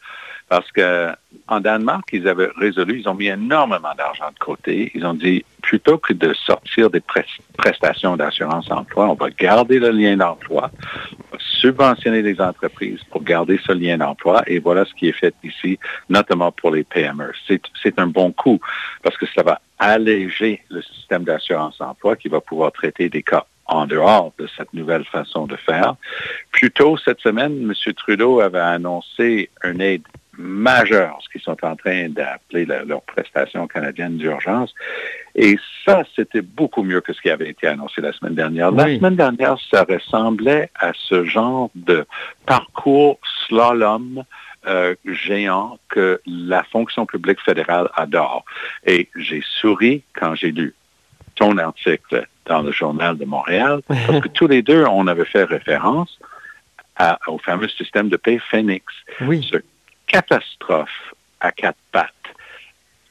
Parce 0.48 0.70
que 0.70 1.08
en 1.48 1.60
Danemark, 1.60 2.06
ils 2.12 2.28
avaient 2.28 2.50
résolu, 2.56 3.00
ils 3.00 3.08
ont 3.08 3.14
mis 3.14 3.28
énormément 3.28 3.94
d'argent 3.96 4.30
de 4.32 4.38
côté. 4.38 4.92
Ils 4.94 5.06
ont 5.06 5.14
dit, 5.14 5.44
plutôt 5.66 5.98
que 5.98 6.12
de 6.12 6.32
sortir 6.32 6.90
des 6.90 7.02
prestations 7.58 8.16
d'assurance 8.16 8.70
emploi, 8.70 9.08
on 9.08 9.14
va 9.14 9.30
garder 9.30 9.80
le 9.80 9.90
lien 9.90 10.16
d'emploi, 10.16 10.70
subventionner 11.60 12.22
les 12.22 12.40
entreprises 12.40 13.00
pour 13.10 13.24
garder 13.24 13.58
ce 13.66 13.72
lien 13.72 13.98
d'emploi. 13.98 14.44
Et 14.46 14.60
voilà 14.60 14.84
ce 14.84 14.94
qui 14.94 15.08
est 15.08 15.18
fait 15.20 15.34
ici, 15.42 15.76
notamment 16.08 16.52
pour 16.52 16.70
les 16.70 16.84
PME. 16.84 17.32
C'est 17.82 17.98
un 17.98 18.06
bon 18.06 18.30
coup 18.30 18.60
parce 19.02 19.16
que 19.16 19.26
ça 19.34 19.42
va 19.42 19.60
alléger 19.80 20.62
le 20.70 20.82
système 20.82 21.24
d'assurance 21.24 21.80
emploi 21.80 22.14
qui 22.14 22.28
va 22.28 22.40
pouvoir 22.40 22.70
traiter 22.70 23.08
des 23.08 23.24
cas 23.24 23.44
en 23.66 23.86
dehors 23.86 24.32
de 24.38 24.46
cette 24.56 24.72
nouvelle 24.72 25.04
façon 25.04 25.48
de 25.48 25.56
faire. 25.56 25.96
Plus 26.52 26.70
tôt 26.70 26.96
cette 26.96 27.18
semaine, 27.18 27.68
M. 27.68 27.92
Trudeau 27.94 28.40
avait 28.40 28.60
annoncé 28.60 29.50
une 29.64 29.80
aide 29.80 30.02
majeure, 30.38 31.18
ce 31.22 31.28
qu'ils 31.30 31.40
sont 31.40 31.56
en 31.64 31.76
train 31.76 32.08
d'appeler 32.08 32.64
leur 32.64 33.02
prestation 33.02 33.66
canadienne 33.66 34.16
d'urgence. 34.16 34.74
Et 35.34 35.58
ça, 35.84 36.02
c'était 36.14 36.42
beaucoup 36.42 36.82
mieux 36.82 37.00
que 37.00 37.12
ce 37.12 37.20
qui 37.20 37.30
avait 37.30 37.50
été 37.50 37.66
annoncé 37.66 38.00
la 38.00 38.12
semaine 38.12 38.34
dernière. 38.34 38.70
La 38.70 38.96
semaine 38.96 39.16
dernière, 39.16 39.56
ça 39.70 39.84
ressemblait 39.84 40.70
à 40.78 40.92
ce 40.94 41.24
genre 41.24 41.70
de 41.74 42.06
parcours 42.46 43.18
slalom 43.46 44.24
euh, 44.66 44.94
géant 45.04 45.78
que 45.88 46.20
la 46.26 46.64
fonction 46.64 47.06
publique 47.06 47.40
fédérale 47.40 47.88
adore. 47.94 48.44
Et 48.84 49.08
j'ai 49.14 49.42
souri 49.60 50.02
quand 50.14 50.34
j'ai 50.34 50.50
lu 50.50 50.74
ton 51.36 51.56
article 51.58 52.26
dans 52.46 52.62
le 52.62 52.72
journal 52.72 53.16
de 53.16 53.24
Montréal, 53.24 53.80
parce 53.88 54.20
que 54.20 54.28
tous 54.28 54.48
les 54.48 54.62
deux, 54.62 54.84
on 54.86 55.06
avait 55.06 55.24
fait 55.24 55.44
référence 55.44 56.18
au 57.26 57.38
fameux 57.38 57.68
système 57.68 58.08
de 58.08 58.16
paix 58.16 58.40
Phoenix. 58.50 58.84
Oui. 59.20 59.46
Ce 59.50 59.58
catastrophe 60.06 61.14
à 61.40 61.52
quatre 61.52 61.78
pattes, 61.92 62.12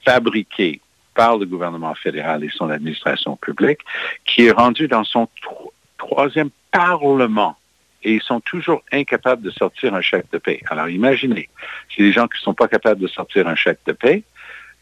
fabriquée 0.04 0.82
par 1.14 1.38
le 1.38 1.46
gouvernement 1.46 1.96
fédéral 1.96 2.44
et 2.44 2.50
son 2.50 2.70
administration 2.70 3.38
publique, 3.38 3.80
qui 4.26 4.46
est 4.46 4.52
rendu 4.52 4.88
dans 4.88 5.04
son 5.04 5.28
troisième 5.98 6.50
parlement 6.72 7.58
et 8.06 8.14
ils 8.14 8.22
sont 8.22 8.40
toujours 8.40 8.84
incapables 8.92 9.42
de 9.42 9.50
sortir 9.50 9.96
un 9.96 10.02
chèque 10.02 10.32
de 10.32 10.38
paix. 10.38 10.62
Alors 10.70 10.88
imaginez, 10.90 11.50
si 11.90 12.04
les 12.04 12.12
gens 12.12 12.28
qui 12.28 12.38
ne 12.38 12.44
sont 12.44 12.54
pas 12.54 12.68
capables 12.68 13.02
de 13.02 13.08
sortir 13.08 13.48
un 13.48 13.56
chèque 13.56 13.80
de 13.88 13.94
paix 13.94 14.24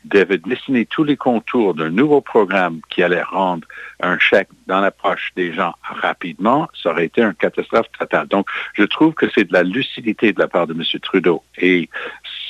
devaient 0.05 0.37
dessiner 0.37 0.85
tous 0.85 1.03
les 1.03 1.17
contours 1.17 1.73
d'un 1.73 1.89
nouveau 1.89 2.21
programme 2.21 2.81
qui 2.89 3.03
allait 3.03 3.23
rendre 3.23 3.67
un 4.01 4.17
chèque 4.19 4.49
dans 4.67 4.81
la 4.81 4.91
poche 4.91 5.31
des 5.35 5.53
gens 5.53 5.75
rapidement, 5.81 6.67
ça 6.81 6.91
aurait 6.91 7.05
été 7.05 7.21
une 7.21 7.33
catastrophe 7.33 7.87
totale. 7.97 8.27
Donc, 8.27 8.47
je 8.73 8.83
trouve 8.83 9.13
que 9.13 9.27
c'est 9.33 9.45
de 9.45 9.53
la 9.53 9.63
lucidité 9.63 10.33
de 10.33 10.39
la 10.39 10.47
part 10.47 10.67
de 10.67 10.73
M. 10.73 10.83
Trudeau. 11.01 11.43
Et 11.57 11.89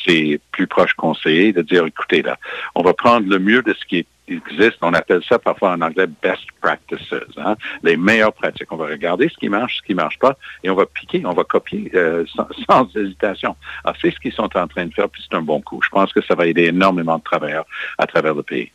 ses 0.05 0.39
plus 0.51 0.67
proches 0.67 0.93
conseillers 0.93 1.53
de 1.53 1.61
dire, 1.61 1.85
écoutez, 1.85 2.21
là, 2.21 2.37
on 2.75 2.83
va 2.83 2.93
prendre 2.93 3.27
le 3.27 3.39
mieux 3.39 3.61
de 3.61 3.73
ce 3.73 3.85
qui 3.85 4.05
existe. 4.27 4.77
On 4.81 4.93
appelle 4.93 5.21
ça 5.27 5.39
parfois 5.39 5.71
en 5.71 5.81
anglais 5.81 6.07
best 6.21 6.43
practices, 6.61 7.13
hein, 7.37 7.55
les 7.83 7.97
meilleures 7.97 8.33
pratiques. 8.33 8.71
On 8.71 8.77
va 8.77 8.87
regarder 8.87 9.29
ce 9.29 9.37
qui 9.37 9.49
marche, 9.49 9.77
ce 9.77 9.81
qui 9.83 9.93
marche 9.93 10.17
pas, 10.19 10.37
et 10.63 10.69
on 10.69 10.75
va 10.75 10.85
piquer, 10.85 11.21
on 11.25 11.33
va 11.33 11.43
copier 11.43 11.91
euh, 11.95 12.25
sans, 12.67 12.87
hésitation. 12.95 13.55
Alors, 13.83 13.97
c'est 14.01 14.11
ce 14.11 14.19
qu'ils 14.19 14.33
sont 14.33 14.49
en 14.55 14.67
train 14.67 14.85
de 14.85 14.93
faire, 14.93 15.09
puis 15.09 15.23
c'est 15.29 15.35
un 15.35 15.41
bon 15.41 15.61
coup. 15.61 15.81
Je 15.83 15.89
pense 15.89 16.13
que 16.13 16.21
ça 16.21 16.35
va 16.35 16.47
aider 16.47 16.65
énormément 16.65 17.17
de 17.17 17.23
travailleurs 17.23 17.65
à 17.97 18.07
travers 18.07 18.33
le 18.33 18.43
pays. 18.43 18.71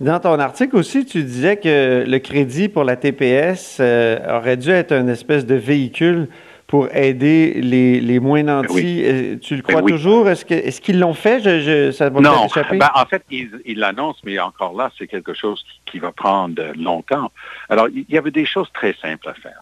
Dans 0.00 0.18
ton 0.18 0.38
article 0.38 0.76
aussi, 0.76 1.04
tu 1.04 1.22
disais 1.22 1.58
que 1.58 2.04
le 2.06 2.18
crédit 2.18 2.68
pour 2.70 2.84
la 2.84 2.96
TPS 2.96 3.78
euh, 3.80 4.38
aurait 4.38 4.56
dû 4.56 4.70
être 4.70 4.92
une 4.92 5.10
espèce 5.10 5.44
de 5.44 5.56
véhicule 5.56 6.28
pour 6.68 6.94
aider 6.94 7.60
les, 7.62 7.98
les 7.98 8.20
moins 8.20 8.42
nantis. 8.42 8.72
Oui. 8.74 9.02
Euh, 9.04 9.36
tu 9.40 9.56
le 9.56 9.62
crois 9.62 9.82
oui. 9.82 9.90
toujours? 9.90 10.28
Est-ce 10.28 10.44
qu'ils 10.44 10.98
est 10.98 11.00
l'ont 11.00 11.14
fait? 11.14 11.40
Je, 11.40 11.60
je, 11.60 11.90
ça 11.92 12.10
va 12.10 12.20
non, 12.20 12.46
ben, 12.54 12.90
en 12.94 13.06
fait, 13.06 13.24
ils 13.30 13.78
l'annoncent, 13.78 14.20
mais 14.22 14.38
encore 14.38 14.76
là, 14.76 14.92
c'est 14.96 15.08
quelque 15.08 15.32
chose 15.32 15.64
qui 15.86 15.98
va 15.98 16.12
prendre 16.12 16.62
longtemps. 16.76 17.32
Alors, 17.70 17.88
il 17.88 18.04
y 18.10 18.18
avait 18.18 18.30
des 18.30 18.44
choses 18.44 18.70
très 18.72 18.94
simples 19.00 19.30
à 19.30 19.34
faire. 19.34 19.60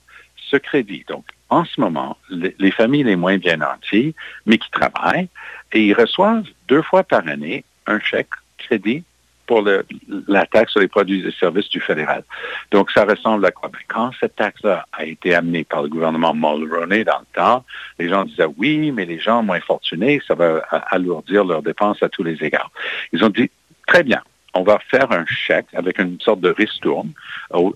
Ce 0.51 0.57
crédit, 0.57 1.05
donc, 1.09 1.25
en 1.49 1.65
ce 1.65 1.81
moment, 1.81 2.17
les, 2.29 2.57
les 2.59 2.73
familles 2.73 3.05
les 3.05 3.17
moins 3.17 3.39
bien 3.39 3.59
nantis, 3.59 4.15
mais 4.45 4.59
qui 4.59 4.71
travaillent, 4.71 5.29
et 5.73 5.81
ils 5.81 5.95
reçoivent 5.95 6.45
deux 6.67 6.83
fois 6.83 7.05
par 7.05 7.27
année 7.29 7.65
un 7.87 8.01
chèque 8.01 8.35
crédit 8.59 9.05
pour 9.47 9.63
le, 9.63 9.87
la 10.29 10.47
taxe 10.47 10.73
sur 10.73 10.81
les 10.81 10.89
produits 10.89 11.27
et 11.27 11.31
services 11.33 11.69
du 11.69 11.81
fédéral. 11.81 12.25
Donc, 12.71 12.91
ça 12.91 13.05
ressemble 13.05 13.45
à 13.47 13.51
quoi? 13.51 13.69
Ben, 13.69 13.79
quand 13.89 14.11
cette 14.21 14.37
taxe-là 14.37 14.87
a 14.93 15.05
été 15.05 15.35
amenée 15.35 15.65
par 15.65 15.83
le 15.83 15.89
gouvernement 15.89 16.35
Mulroney 16.35 17.05
dans 17.05 17.19
le 17.19 17.27
temps, 17.35 17.65
les 17.99 18.09
gens 18.09 18.25
disaient 18.25 18.49
oui, 18.57 18.93
mais 18.93 19.05
les 19.05 19.19
gens 19.19 19.43
moins 19.43 19.61
fortunés, 19.61 20.21
ça 20.27 20.35
va 20.35 20.59
alourdir 20.91 21.45
leurs 21.45 21.63
dépenses 21.63 22.03
à 22.03 22.09
tous 22.09 22.23
les 22.23 22.43
égards. 22.43 22.71
Ils 23.13 23.25
ont 23.25 23.29
dit, 23.29 23.51
très 23.87 24.03
bien, 24.03 24.21
on 24.55 24.63
va 24.63 24.79
faire 24.91 25.11
un 25.13 25.25
chèque 25.27 25.67
avec 25.75 25.99
une 25.99 26.21
sorte 26.21 26.41
de 26.41 26.51
ristourne 26.51 27.13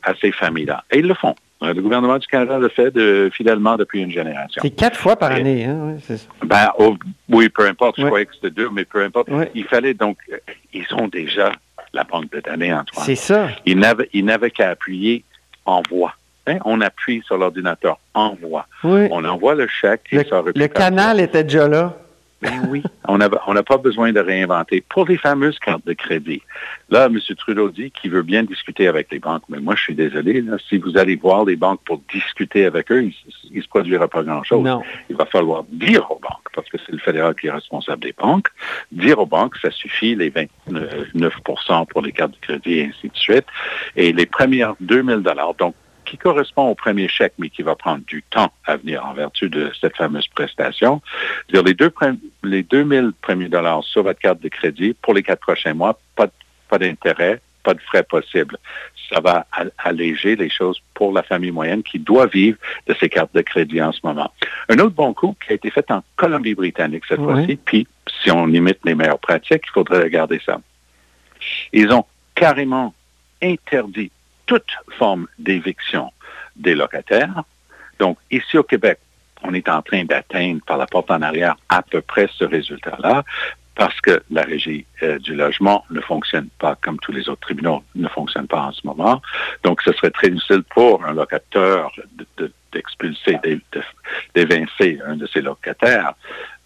à 0.03 0.15
ces 0.21 0.33
familles-là. 0.33 0.85
Et 0.91 0.99
ils 0.99 1.07
le 1.07 1.15
font. 1.15 1.35
Le 1.63 1.81
gouvernement 1.81 2.19
du 2.19 2.27
Canada 2.27 2.59
le 2.59 2.69
fait 2.69 2.91
de, 2.91 3.31
fidèlement 3.33 3.77
depuis 3.77 4.01
une 4.01 4.11
génération. 4.11 4.63
C'est 4.63 4.71
quatre 4.71 4.97
fois 4.97 5.17
par 5.17 5.33
année, 5.33 5.67
hein? 5.67 5.95
Oui, 5.95 6.17
ça. 6.17 6.25
Ben, 6.45 6.71
oh, 6.79 6.97
oui, 7.29 7.49
peu 7.51 7.67
importe. 7.67 7.97
Je 7.99 8.03
oui. 8.03 8.09
croyais 8.09 8.27
que 8.27 8.35
c'était 8.35 8.51
deux, 8.51 8.71
mais 8.71 8.85
peu 8.85 9.03
importe. 9.05 9.29
Oui. 9.31 9.45
Il 9.55 9.65
fallait 9.65 9.95
donc... 9.95 10.19
Ils 10.73 10.87
ont 10.95 11.09
déjà 11.09 11.53
la 11.93 12.05
banque 12.05 12.31
de 12.31 12.41
données, 12.41 12.73
Antoine. 12.73 13.05
C'est 13.05 13.15
ça. 13.15 13.49
Ils 13.67 13.79
n'avaient 13.79 14.51
qu'à 14.51 14.71
appuyer 14.71 15.25
envoi. 15.67 16.15
Hein? 16.47 16.59
On 16.65 16.81
appuie 16.81 17.23
sur 17.27 17.37
l'ordinateur 17.37 17.99
envoi. 18.15 18.67
On 18.83 19.25
envoie 19.25 19.55
le 19.55 19.67
chèque. 19.67 20.09
Le, 20.13 20.21
et 20.21 20.29
ça 20.29 20.43
le 20.55 20.67
canal 20.69 21.21
était 21.21 21.45
déjà 21.45 21.69
là. 21.69 21.97
Ben 22.43 22.67
oui, 22.69 22.83
on 23.09 23.19
n'a 23.19 23.29
on 23.47 23.55
pas 23.63 23.77
besoin 23.77 24.13
de 24.13 24.21
réinventer. 24.21 24.83
Pour 24.89 25.07
les 25.07 25.17
fameuses 25.17 25.59
cartes 25.59 25.87
de 25.87 25.93
crédit, 25.93 26.43
là, 26.89 27.07
M. 27.07 27.19
Trudeau 27.37 27.69
dit 27.69 27.91
qu'il 27.91 28.11
veut 28.11 28.23
bien 28.23 28.43
discuter 28.43 28.89
avec 28.89 29.11
les 29.11 29.19
banques, 29.19 29.43
mais 29.49 29.59
moi, 29.59 29.75
je 29.77 29.83
suis 29.83 29.95
désolé. 29.95 30.41
Là, 30.41 30.57
si 30.69 30.79
vous 30.79 30.97
allez 30.97 31.17
voir 31.17 31.45
les 31.45 31.57
banques 31.57 31.81
pour 31.85 32.03
discuter 32.13 32.65
avec 32.65 32.91
eux, 32.91 33.05
il 33.05 33.57
ne 33.57 33.63
se 33.63 33.69
produira 33.69 34.09
pas 34.09 34.23
grand-chose. 34.23 34.67
Il 35.09 35.17
va 35.17 35.27
falloir 35.27 35.65
dire 35.65 36.11
aux 36.11 36.19
banques, 36.19 36.49
parce 36.55 36.69
que 36.69 36.79
c'est 36.79 36.93
le 36.93 36.99
fédéral 36.99 37.35
qui 37.35 37.49
est 37.49 37.53
responsable 37.53 38.03
des 38.03 38.15
banques, 38.17 38.49
dire 38.93 39.19
aux 39.19 39.27
banques, 39.27 39.57
ça 39.61 39.71
suffit, 39.71 40.15
les 40.15 40.31
29% 40.31 41.87
pour 41.89 42.03
les 42.03 42.13
cartes 42.13 42.33
de 42.33 42.39
crédit 42.41 42.79
et 42.79 42.85
ainsi 42.87 43.09
de 43.09 43.17
suite. 43.17 43.47
Et 43.97 44.13
les 44.13 44.27
premières 44.27 44.75
2000 44.81 45.23
donc 45.59 45.75
qui 46.11 46.19
correspond 46.19 46.69
au 46.69 46.75
premier 46.75 47.07
chèque, 47.07 47.35
mais 47.39 47.51
qui 47.51 47.63
va 47.63 47.77
prendre 47.77 48.05
du 48.05 48.25
temps 48.25 48.53
à 48.67 48.77
venir 48.77 49.07
en 49.07 49.15
vertu 49.15 49.49
de 49.49 49.71
cette 49.81 49.97
fameuse 49.97 50.27
prestation. 50.27 51.01
-dire 51.49 51.65
les, 51.65 51.75
deux, 51.75 51.93
les 52.43 52.65
2000 52.65 53.13
premiers 53.23 53.49
dollars 53.49 53.85
sur 53.85 54.03
votre 54.03 54.19
carte 54.19 54.41
de 54.41 54.49
crédit 54.49 54.93
pour 55.03 55.15
les 55.15 55.23
quatre 55.23 55.41
prochains 55.41 55.75
mois, 55.75 55.95
pas, 56.17 56.27
pas 56.69 56.79
d'intérêt, 56.79 57.41
pas 57.63 57.75
de 57.75 57.81
frais 57.81 58.03
possibles. 58.03 58.57
Ça 59.09 59.21
va 59.21 59.47
alléger 59.79 60.35
les 60.35 60.51
choses 60.51 60.79
pour 60.95 61.13
la 61.13 61.23
famille 61.23 61.53
moyenne 61.53 61.85
qui 61.85 61.99
doit 62.01 62.27
vivre 62.27 62.59
de 62.89 62.95
ces 62.99 63.09
cartes 63.09 63.35
de 63.35 63.43
crédit 63.43 63.81
en 63.81 63.93
ce 63.93 64.01
moment. 64.03 64.33
Un 64.69 64.79
autre 64.81 64.97
bon 65.03 65.13
coup 65.15 65.37
qui 65.41 65.53
a 65.53 65.55
été 65.55 65.71
fait 65.71 65.89
en 65.93 66.03
Colombie-Britannique 66.17 67.05
cette 67.07 67.21
oui. 67.21 67.27
fois-ci, 67.27 67.57
puis 67.69 67.87
si 68.21 68.31
on 68.33 68.49
imite 68.49 68.81
les 68.85 68.97
meilleures 68.97 69.25
pratiques, 69.31 69.65
il 69.69 69.73
faudrait 69.73 70.03
regarder 70.03 70.41
ça. 70.45 70.61
Ils 71.73 71.93
ont 71.93 72.05
carrément 72.35 72.95
interdit 73.43 74.11
toute 74.51 74.73
forme 74.99 75.29
d'éviction 75.39 76.11
des 76.57 76.75
locataires. 76.75 77.45
Donc, 78.01 78.19
ici 78.33 78.59
au 78.59 78.65
Québec, 78.65 78.99
on 79.45 79.55
est 79.55 79.69
en 79.69 79.81
train 79.81 80.03
d'atteindre 80.03 80.61
par 80.67 80.77
la 80.77 80.87
porte 80.87 81.09
en 81.13 81.23
arrière 81.23 81.55
à 81.69 81.83
peu 81.83 82.01
près 82.01 82.29
ce 82.35 82.43
résultat-là 82.43 83.23
parce 83.77 84.01
que 84.01 84.25
la 84.29 84.43
régie 84.43 84.87
euh, 85.05 85.21
du 85.21 85.37
logement 85.37 85.85
ne 85.91 86.01
fonctionne 86.01 86.49
pas 86.59 86.77
comme 86.83 86.99
tous 86.99 87.13
les 87.13 87.29
autres 87.29 87.43
tribunaux 87.43 87.85
ne 87.95 88.09
fonctionnent 88.09 88.49
pas 88.49 88.63
en 88.63 88.73
ce 88.73 88.85
moment. 88.85 89.23
Donc, 89.63 89.83
ce 89.83 89.93
serait 89.93 90.11
très 90.11 90.31
difficile 90.31 90.65
pour 90.75 91.05
un 91.05 91.13
locateur 91.13 91.93
d'expulser, 92.73 93.39
de, 93.45 93.61
d'évincer 94.35 94.99
un 95.07 95.15
de 95.15 95.29
ses 95.29 95.43
locataires. 95.43 96.15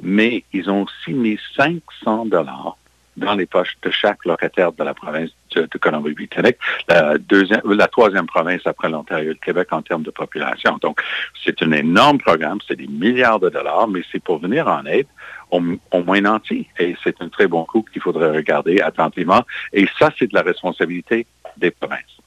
Mais 0.03 0.43
ils 0.55 0.71
ont 0.71 0.85
aussi 0.85 1.13
mis 1.13 1.39
500 1.55 2.25
dollars 2.25 2.79
dans 3.17 3.35
les 3.35 3.47
poches 3.47 3.77
de 3.83 3.91
chaque 3.91 4.25
locataire 4.25 4.73
de 4.73 4.85
la 4.85 4.95
province 4.95 5.31
de, 5.55 5.79
Colombie-Britannique, 5.79 6.57
la, 6.89 7.17
deuxième, 7.17 7.61
la 7.65 7.87
troisième 7.87 8.27
province 8.27 8.63
après 8.67 8.89
l'Ontario 8.89 9.31
et 9.31 9.35
le 9.35 9.41
Québec 9.41 9.69
en 9.71 9.83
termes 9.83 10.03
de 10.03 10.11
population. 10.11 10.79
Donc, 10.83 11.01
c'est 11.45 11.63
un 11.63 11.73
énorme 11.73 12.19
programme, 12.19 12.59
c'est 12.67 12.77
des 12.77 12.89
milliards 12.89 13.39
de 13.39 13.51
dollars, 13.51 13.87
mais 13.87 14.03
c'est 14.11 14.23
pour 14.23 14.39
venir 14.39 14.67
en 14.67 14.85
aide 14.87 15.07
au 15.51 16.03
moins 16.03 16.21
nantis. 16.21 16.67
Et 16.79 16.97
c'est 17.05 17.21
un 17.21 17.29
très 17.29 17.47
bon 17.47 17.65
coup 17.65 17.85
qu'il 17.93 18.03
faudrait 18.03 18.31
regarder 18.31 18.81
attentivement. 18.81 19.43
Et 19.73 19.87
ça, 19.99 20.11
c'est 20.19 20.27
de 20.27 20.35
la 20.35 20.43
responsabilité 20.43 21.27
des 21.57 21.71
provinces. 21.71 22.19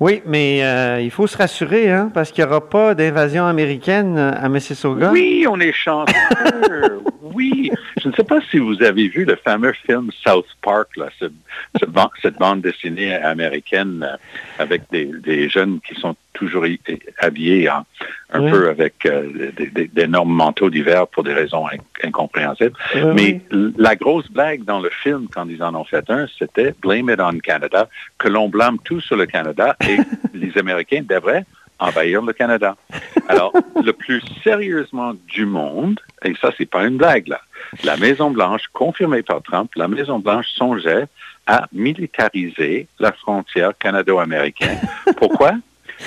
Oui, 0.00 0.22
mais 0.26 0.64
euh, 0.64 1.00
il 1.00 1.10
faut 1.10 1.26
se 1.26 1.36
rassurer, 1.36 1.90
hein, 1.90 2.10
parce 2.12 2.30
qu'il 2.30 2.44
n'y 2.44 2.50
aura 2.50 2.68
pas 2.68 2.94
d'invasion 2.94 3.46
américaine 3.46 4.18
à 4.18 4.48
Mississauga. 4.48 5.10
Oui, 5.10 5.46
on 5.48 5.60
est 5.60 5.72
chanceux. 5.72 6.12
oui. 7.22 7.70
Je 8.02 8.08
ne 8.08 8.14
sais 8.14 8.24
pas 8.24 8.40
si 8.50 8.58
vous 8.58 8.82
avez 8.82 9.08
vu 9.08 9.24
le 9.24 9.36
fameux 9.36 9.72
film 9.86 10.10
South 10.24 10.46
Park, 10.60 10.96
là, 10.96 11.08
ce, 11.20 11.26
ce, 11.78 11.86
cette 12.20 12.36
bande 12.36 12.60
dessinée 12.60 13.14
américaine 13.14 14.02
euh, 14.02 14.16
avec 14.58 14.82
des, 14.90 15.48
jeunes 15.48 15.78
qui 15.86 15.94
sont 16.00 16.16
toujours 16.42 16.64
habillés 17.18 17.70
en, 17.70 17.84
un 18.32 18.42
oui. 18.42 18.50
peu 18.50 18.68
avec 18.68 19.06
euh, 19.06 19.52
d'énormes 19.92 20.32
manteaux 20.32 20.70
d'hiver 20.70 21.06
pour 21.06 21.22
des 21.22 21.34
raisons 21.34 21.66
inc 21.68 21.80
incompréhensibles. 22.02 22.76
Oui, 22.94 23.00
Mais 23.14 23.40
oui. 23.52 23.72
la 23.76 23.94
grosse 23.94 24.28
blague 24.28 24.64
dans 24.64 24.80
le 24.80 24.90
film, 24.90 25.28
quand 25.32 25.46
ils 25.48 25.62
en 25.62 25.74
ont 25.76 25.84
fait 25.84 26.08
un, 26.10 26.26
c'était 26.38 26.74
Blame 26.82 27.10
it 27.10 27.20
on 27.20 27.38
Canada, 27.38 27.88
que 28.18 28.28
l'on 28.28 28.48
blâme 28.48 28.78
tout 28.82 29.00
sur 29.00 29.16
le 29.16 29.26
Canada 29.26 29.76
et 29.88 29.98
les 30.34 30.58
Américains 30.58 31.02
devraient 31.08 31.44
envahir 31.78 32.22
le 32.22 32.32
Canada. 32.32 32.76
Alors, 33.28 33.52
le 33.84 33.92
plus 33.92 34.22
sérieusement 34.42 35.14
du 35.28 35.46
monde, 35.46 36.00
et 36.24 36.34
ça, 36.40 36.50
c'est 36.56 36.66
pas 36.66 36.84
une 36.84 36.96
blague, 36.96 37.28
là, 37.28 37.40
la 37.84 37.96
Maison-Blanche, 37.96 38.62
confirmée 38.72 39.22
par 39.22 39.42
Trump, 39.42 39.70
la 39.76 39.88
Maison-Blanche 39.88 40.46
songeait 40.54 41.06
à 41.46 41.66
militariser 41.72 42.86
la 43.00 43.12
frontière 43.12 43.72
canado-américaine. 43.78 44.78
Pourquoi? 45.16 45.52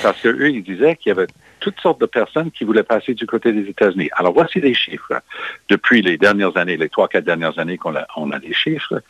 Parce 0.02 0.22
qu'eux, 0.22 0.50
ils 0.50 0.64
disaient 0.64 0.96
qu'il 0.96 1.10
y 1.10 1.12
avait 1.12 1.28
toutes 1.60 1.80
sortes 1.80 2.02
de 2.02 2.06
personnes 2.06 2.52
qui 2.52 2.64
voulaient 2.64 2.84
passer 2.84 3.14
du 3.14 3.26
côté 3.26 3.52
des 3.52 3.70
États-Unis. 3.70 4.10
Alors, 4.14 4.34
voici 4.34 4.60
les 4.60 4.74
chiffres. 4.74 5.22
Depuis 5.70 6.02
les 6.02 6.18
dernières 6.18 6.56
années, 6.58 6.78
les 6.78 6.90
trois, 6.90 7.08
quatre 7.08 7.26
dernières 7.26 7.58
années 7.58 7.78
qu'on 7.78 7.96
a, 7.96 8.06
on 8.16 8.32
a 8.32 8.40
les 8.40 8.54
chiffres, 8.54 9.02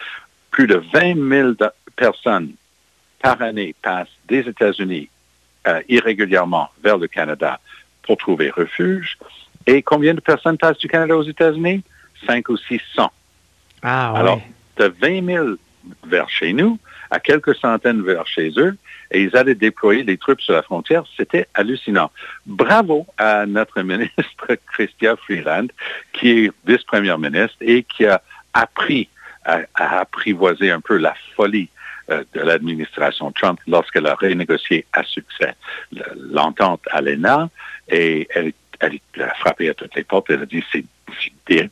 plus 0.52 0.68
de 0.68 0.82
20 0.94 1.30
000 1.30 1.52
personnes 1.96 2.54
par 3.22 3.42
année 3.42 3.76
passent 3.82 4.08
des 4.28 4.48
États-Unis 4.48 5.10
euh, 5.68 5.82
irrégulièrement 5.90 6.70
vers 6.84 6.98
le 6.98 7.08
Canada 7.08 7.60
pour 8.04 8.18
trouver 8.18 8.50
refuge. 8.52 9.18
Et 9.66 9.82
combien 9.82 10.14
de 10.14 10.20
personnes 10.20 10.58
passent 10.58 10.78
du 10.78 10.88
Canada 10.88 11.18
aux 11.18 11.24
États-Unis? 11.24 11.84
5 12.28 12.50
ou 12.50 12.58
600. 12.58 13.12
Ah. 13.82 14.14
Alors, 14.16 14.42
de 14.78 14.94
20 15.02 15.26
000 15.26 15.48
vers 16.08 16.30
chez 16.30 16.54
nous, 16.54 16.80
à 17.12 17.20
quelques 17.20 17.56
centaines 17.56 18.02
vers 18.02 18.28
chez 18.28 18.52
eux, 18.58 18.76
et 19.12 19.24
ils 19.24 19.36
allaient 19.36 19.56
déployer 19.56 20.04
des 20.04 20.18
troupes 20.18 20.42
sur 20.42 20.54
la 20.54 20.64
frontière. 20.64 21.04
C'était 21.18 21.48
hallucinant. 21.54 22.12
Bravo 22.46 23.06
à 23.18 23.46
notre 23.46 23.82
ministre 23.94 24.58
Christian 24.72 25.16
Freeland, 25.16 25.68
qui 26.14 26.30
est 26.32 26.52
vice-première 26.66 27.20
ministre 27.20 27.58
et 27.62 27.84
qui 27.84 28.06
a 28.06 28.22
appris 28.54 29.10
à, 29.46 29.62
apprivoiser 29.76 30.72
un 30.72 30.82
peu 30.82 30.98
la 30.98 31.14
folie 31.36 31.70
euh, 32.10 32.24
de 32.34 32.42
l'administration 32.42 33.32
Trump 33.32 33.60
lorsqu'elle 33.68 34.08
a 34.08 34.16
renégocié 34.16 34.86
à 34.94 35.04
succès 35.04 35.56
l'entente 36.32 36.82
à 36.92 37.02
l'ENA 37.02 37.50
et 37.90 38.28
elle, 38.34 38.54
elle, 38.80 39.00
a 39.22 39.34
frappé 39.36 39.70
à 39.70 39.74
toutes 39.74 39.96
les 39.96 40.04
portes. 40.04 40.30
Elle 40.30 40.42
a 40.42 40.46
dit 40.46 40.64
c'est 40.72 40.86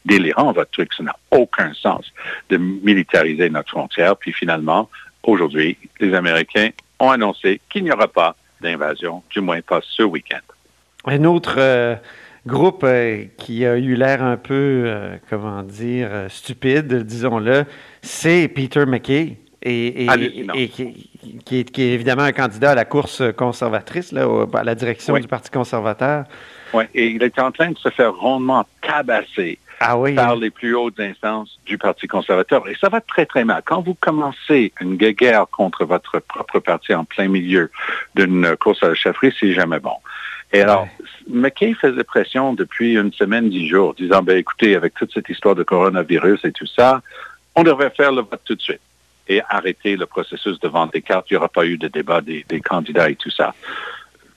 délirant 0.06 0.52
votre 0.52 0.72
truc, 0.72 0.94
ça 0.94 1.04
n'a 1.04 1.16
aucun 1.32 1.74
sens 1.74 2.12
de 2.50 2.58
militariser 2.58 3.50
notre 3.50 3.70
frontière. 3.70 4.18
Puis 4.18 4.32
finalement, 4.32 4.90
aujourd'hui, 5.24 5.78
les 6.00 6.14
Américains 6.14 6.70
ont 7.00 7.10
annoncé 7.10 7.60
qu'il 7.70 7.84
n'y 7.84 7.92
aura 7.92 8.08
pas 8.08 8.36
d'invasion, 8.62 9.24
du 9.30 9.42
moins 9.42 9.62
pas 9.62 9.82
ce 9.84 10.04
week-end. 10.04 10.40
Un 11.06 11.26
autre, 11.26 11.56
euh, 11.58 11.96
groupe 12.46 12.86
qui 13.38 13.66
a 13.66 13.78
eu 13.78 13.96
l'air 13.96 14.24
un 14.24 14.38
peu, 14.38 14.92
comment 15.30 15.64
dire, 15.64 16.26
stupide, 16.30 17.04
disons-le, 17.04 17.66
c'est 18.02 18.48
Peter 18.48 18.86
McKay. 18.86 19.38
Et, 19.66 20.08
qui, 21.46 21.60
est, 21.60 21.80
évidemment 21.80 22.24
un 22.24 22.34
candidat 22.34 22.72
à 22.72 22.76
la 22.76 22.84
course 22.84 23.24
conservatrice, 23.38 24.12
là, 24.12 24.28
à 24.54 24.64
la 24.64 24.76
direction 24.76 25.18
du 25.18 25.28
Parti 25.28 25.50
conservateur. 25.52 26.26
Oui, 26.74 26.86
et 26.94 27.08
il 27.08 27.24
est 27.24 27.40
en 27.40 27.52
train 27.52 27.72
de 27.72 27.78
se 27.78 27.90
faire 27.90 28.14
rondement 28.14 28.66
tabasser 28.82 29.60
ah 29.80 29.98
par 30.16 30.36
les 30.36 30.50
plus 30.50 30.76
hautes 30.76 31.00
instances 31.00 31.60
du 31.66 31.78
Parti 31.78 32.08
conservateur. 32.08 32.68
Et 32.70 32.76
ça 32.80 32.90
va 32.90 33.02
très, 33.02 33.26
très 33.26 33.44
mal. 33.44 33.62
Quand 33.66 33.82
vous 33.82 33.96
commencez 33.96 34.72
une 34.80 34.96
guerre 34.96 35.46
contre 35.52 35.86
votre 35.86 36.20
propre 36.20 36.60
parti 36.60 36.94
en 36.94 37.04
plein 37.06 37.28
milieu 37.28 37.70
d'une 38.16 38.56
course 38.58 38.82
à 38.84 38.90
la 38.90 38.96
chefferie, 38.96 39.34
c'est 39.40 39.54
jamais 39.54 39.80
bon. 39.80 39.96
Et 40.54 40.62
alors, 40.62 40.88
McKay 41.28 41.74
faisait 41.74 42.04
pression 42.04 42.54
depuis 42.54 42.96
une 42.96 43.12
semaine, 43.12 43.50
dix 43.50 43.68
jours, 43.68 43.96
disant, 43.96 44.22
ben 44.22 44.38
écoutez, 44.38 44.76
avec 44.76 44.94
toute 44.94 45.12
cette 45.12 45.28
histoire 45.28 45.56
de 45.56 45.64
coronavirus 45.64 46.46
et 46.46 46.52
tout 46.52 46.68
ça, 46.68 47.02
on 47.56 47.64
devrait 47.64 47.90
faire 47.90 48.12
le 48.12 48.22
vote 48.22 48.42
tout 48.46 48.56
de 48.56 48.62
suite 48.62 48.82
et 49.28 49.42
arrêter 49.50 49.96
le 49.96 50.06
processus 50.06 50.60
de 50.60 50.68
vente 50.68 50.94
des 50.94 51.02
cartes. 51.02 51.26
Il 51.30 51.34
n'y 51.34 51.38
aura 51.38 51.50
pas 51.50 51.66
eu 51.66 51.78
de 51.78 51.88
débat 51.88 52.22
des, 52.22 52.46
des 52.48 52.62
candidats 52.62 53.10
et 53.10 53.16
tout 53.16 53.32
ça. 53.32 53.54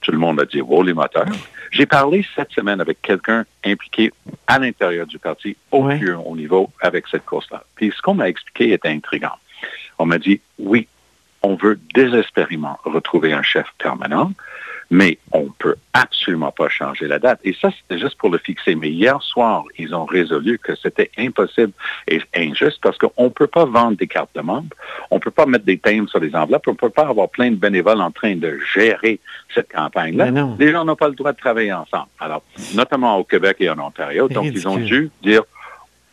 Tout 0.07 0.13
le 0.13 0.19
monde 0.19 0.39
a 0.39 0.45
dit, 0.45 0.61
wow, 0.61 0.83
les 0.83 0.93
moteurs. 0.93 1.25
J'ai 1.69 1.85
parlé 1.85 2.25
cette 2.33 2.53
semaine 2.53 2.79
avec 2.79 3.01
quelqu'un 3.01 3.43
impliqué 3.65 4.13
à 4.47 4.57
l'intérieur 4.57 5.05
du 5.05 5.19
parti 5.19 5.57
au 5.69 5.83
plus 5.83 6.13
haut 6.13 6.33
niveau 6.33 6.69
avec 6.79 7.09
cette 7.11 7.25
course-là. 7.25 7.65
Puis 7.75 7.91
ce 7.93 8.01
qu'on 8.01 8.13
m'a 8.13 8.29
expliqué 8.29 8.71
était 8.71 8.87
intriguant. 8.87 9.33
On 9.99 10.05
m'a 10.05 10.17
dit, 10.17 10.39
oui, 10.59 10.87
on 11.43 11.55
veut 11.55 11.77
désespérément 11.93 12.79
retrouver 12.85 13.33
un 13.33 13.43
chef 13.43 13.67
permanent 13.79 14.31
mais 14.89 15.17
on 15.31 15.49
peut 15.59 15.75
absolument 15.93 16.51
pas 16.51 16.69
changer 16.69 17.07
la 17.07 17.19
date. 17.19 17.39
Et 17.43 17.55
ça, 17.59 17.69
c'était 17.71 17.99
juste 17.99 18.17
pour 18.17 18.29
le 18.29 18.37
fixer. 18.37 18.75
Mais 18.75 18.89
hier 18.89 19.21
soir, 19.21 19.63
ils 19.77 19.93
ont 19.93 20.05
résolu 20.05 20.59
que 20.59 20.75
c'était 20.75 21.11
impossible 21.17 21.73
et 22.07 22.21
injuste 22.35 22.79
parce 22.81 22.97
qu'on 22.97 23.25
ne 23.25 23.29
peut 23.29 23.47
pas 23.47 23.65
vendre 23.65 23.97
des 23.97 24.07
cartes 24.07 24.33
de 24.35 24.41
membres, 24.41 24.75
on 25.11 25.15
ne 25.15 25.21
peut 25.21 25.31
pas 25.31 25.45
mettre 25.45 25.65
des 25.65 25.77
thèmes 25.77 26.07
sur 26.07 26.19
les 26.19 26.35
enveloppes, 26.35 26.67
on 26.67 26.71
ne 26.71 26.77
peut 26.77 26.89
pas 26.89 27.07
avoir 27.07 27.29
plein 27.29 27.51
de 27.51 27.55
bénévoles 27.55 28.01
en 28.01 28.11
train 28.11 28.35
de 28.35 28.59
gérer 28.73 29.19
cette 29.53 29.71
campagne-là. 29.71 30.31
Les 30.59 30.71
gens 30.71 30.85
n'ont 30.85 30.95
pas 30.95 31.09
le 31.09 31.15
droit 31.15 31.33
de 31.33 31.37
travailler 31.37 31.73
ensemble. 31.73 32.07
Alors, 32.19 32.43
notamment 32.75 33.17
au 33.17 33.23
Québec 33.23 33.57
et 33.59 33.69
en 33.69 33.79
Ontario. 33.79 34.27
Donc, 34.29 34.45
ils 34.45 34.67
ont 34.67 34.77
dû 34.77 35.11
dire 35.21 35.43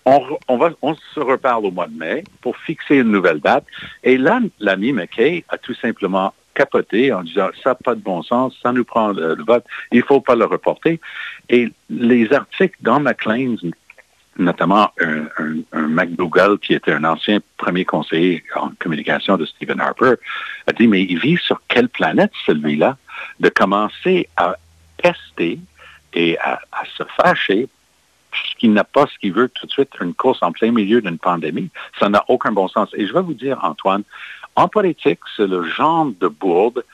on, 0.07 0.21
on, 0.49 0.59
va, 0.59 0.71
on 0.83 0.95
se 0.95 1.21
reparle 1.21 1.65
au 1.65 1.71
mois 1.71 1.87
de 1.87 1.97
mai 1.97 2.25
pour 2.43 2.57
fixer 2.59 2.97
une 2.97 3.11
nouvelle 3.11 3.41
date. 3.41 3.65
Et 4.03 4.19
là, 4.19 4.41
l'ami 4.61 4.93
McKay 4.93 5.45
a 5.49 5.57
tout 5.57 5.75
simplement 5.75 6.35
capoté 6.55 7.13
en 7.13 7.23
disant 7.23 7.49
ça 7.63 7.71
n'a 7.71 7.75
pas 7.75 7.95
de 7.95 8.01
bon 8.01 8.23
sens, 8.23 8.57
ça 8.63 8.73
nous 8.73 8.85
prend 8.85 9.09
le, 9.09 9.37
vote, 9.45 9.65
il 9.93 9.99
ne 9.99 10.05
faut 10.05 10.21
pas 10.21 10.35
le 10.35 10.45
reporter. 10.45 11.01
Et 11.49 11.71
les 11.91 12.33
articles 12.33 12.77
dans 12.81 13.01
McLean, 13.01 13.57
notamment 14.39 14.91
un, 15.01 15.89
McDougall, 15.89 16.59
qui 16.59 16.75
était 16.75 16.93
un 16.93 17.05
ancien 17.05 17.41
premier 17.57 17.85
conseiller 17.85 18.43
en 18.57 18.71
communication 18.79 19.37
de 19.37 19.45
Stephen 19.45 19.81
Harper, 19.81 20.15
a 20.67 20.73
dit, 20.73 20.87
mais 20.87 21.03
il 21.03 21.19
vit 21.19 21.37
sur 21.37 21.61
quelle 21.69 21.89
planète 21.89 22.33
celui-là 22.47 22.97
de 23.41 23.49
commencer 23.49 24.29
à 24.37 24.57
tester 25.03 25.59
et 26.15 26.39
à, 26.39 26.61
à 26.73 26.85
se 26.97 27.03
fâcher 27.17 27.69
puisqu'il 28.35 28.73
n'a 28.73 28.85
pas 28.85 29.07
ce 29.07 29.19
qu'il 29.19 29.33
veut 29.33 29.49
tout 29.49 29.67
de 29.67 29.71
suite, 29.71 29.91
une 30.01 30.13
course 30.13 30.43
en 30.43 30.53
plein 30.53 30.73
milieu 30.73 31.01
d'une 31.01 31.19
pandémie. 31.19 31.71
Ça 32.01 32.09
n'a 32.09 32.25
aucun 32.29 32.53
bon 32.53 32.69
sens. 32.69 32.89
Et 32.95 33.07
je 33.07 33.13
vais 33.13 33.23
vous 33.23 33.35
dire, 33.35 33.59
Antoine, 33.63 34.03
en 34.57 34.69
politique, 34.69 35.21
c'est 35.37 35.47
le 35.47 35.65
genre 35.65 36.07
de 36.21 36.29
bourde 36.29 36.85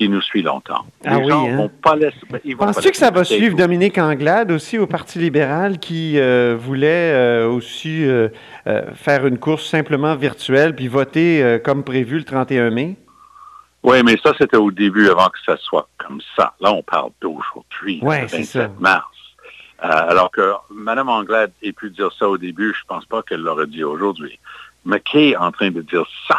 qui 0.00 0.08
nous 0.08 0.22
suit 0.22 0.40
longtemps. 0.40 0.86
Ah 1.04 1.18
les 1.18 1.28
gens 1.28 1.46
hein? 1.46 1.56
vont 1.56 1.68
pas 1.68 1.94
laisser. 1.94 2.16
Penses-tu 2.58 2.90
que 2.90 2.96
ça 2.96 3.10
va 3.10 3.22
suivre 3.22 3.54
Dominique 3.54 3.98
Anglade 3.98 4.50
aussi 4.50 4.78
au 4.78 4.86
Parti 4.86 5.18
libéral 5.18 5.78
qui 5.78 6.18
euh, 6.18 6.56
voulait 6.58 7.12
euh, 7.12 7.46
aussi 7.46 8.06
euh, 8.06 8.28
faire 8.94 9.26
une 9.26 9.38
course 9.38 9.66
simplement 9.66 10.16
virtuelle 10.16 10.74
puis 10.74 10.88
voter 10.88 11.60
comme 11.62 11.84
prévu 11.84 12.16
le 12.16 12.24
31 12.24 12.70
mai? 12.70 12.96
Oui, 13.82 14.02
mais 14.02 14.16
ça, 14.22 14.32
c'était 14.38 14.56
au 14.56 14.70
début 14.70 15.08
avant 15.08 15.28
que 15.28 15.38
ça 15.44 15.56
soit 15.58 15.88
comme 15.98 16.20
ça. 16.34 16.54
Là, 16.60 16.72
on 16.72 16.82
parle 16.82 17.10
d'aujourd'hui, 17.20 18.00
ouais, 18.02 18.22
le 18.22 18.26
27 18.26 18.80
mars. 18.80 19.04
alors 19.78 20.30
que 20.30 20.52
Mme 20.70 21.10
Anglade 21.10 21.52
ait 21.62 21.72
pu 21.72 21.90
dire 21.90 22.10
ça 22.18 22.26
au 22.26 22.38
début, 22.38 22.74
je 22.78 22.86
pense 22.86 23.04
pas 23.04 23.22
qu'elle 23.22 23.40
l'aurait 23.40 23.66
dit 23.66 23.84
aujourd'hui. 23.84 24.38
Mais 24.86 25.00
qui 25.00 25.30
est 25.30 25.36
en 25.36 25.52
train 25.52 25.70
de 25.70 25.82
dire 25.82 26.06
ça? 26.26 26.38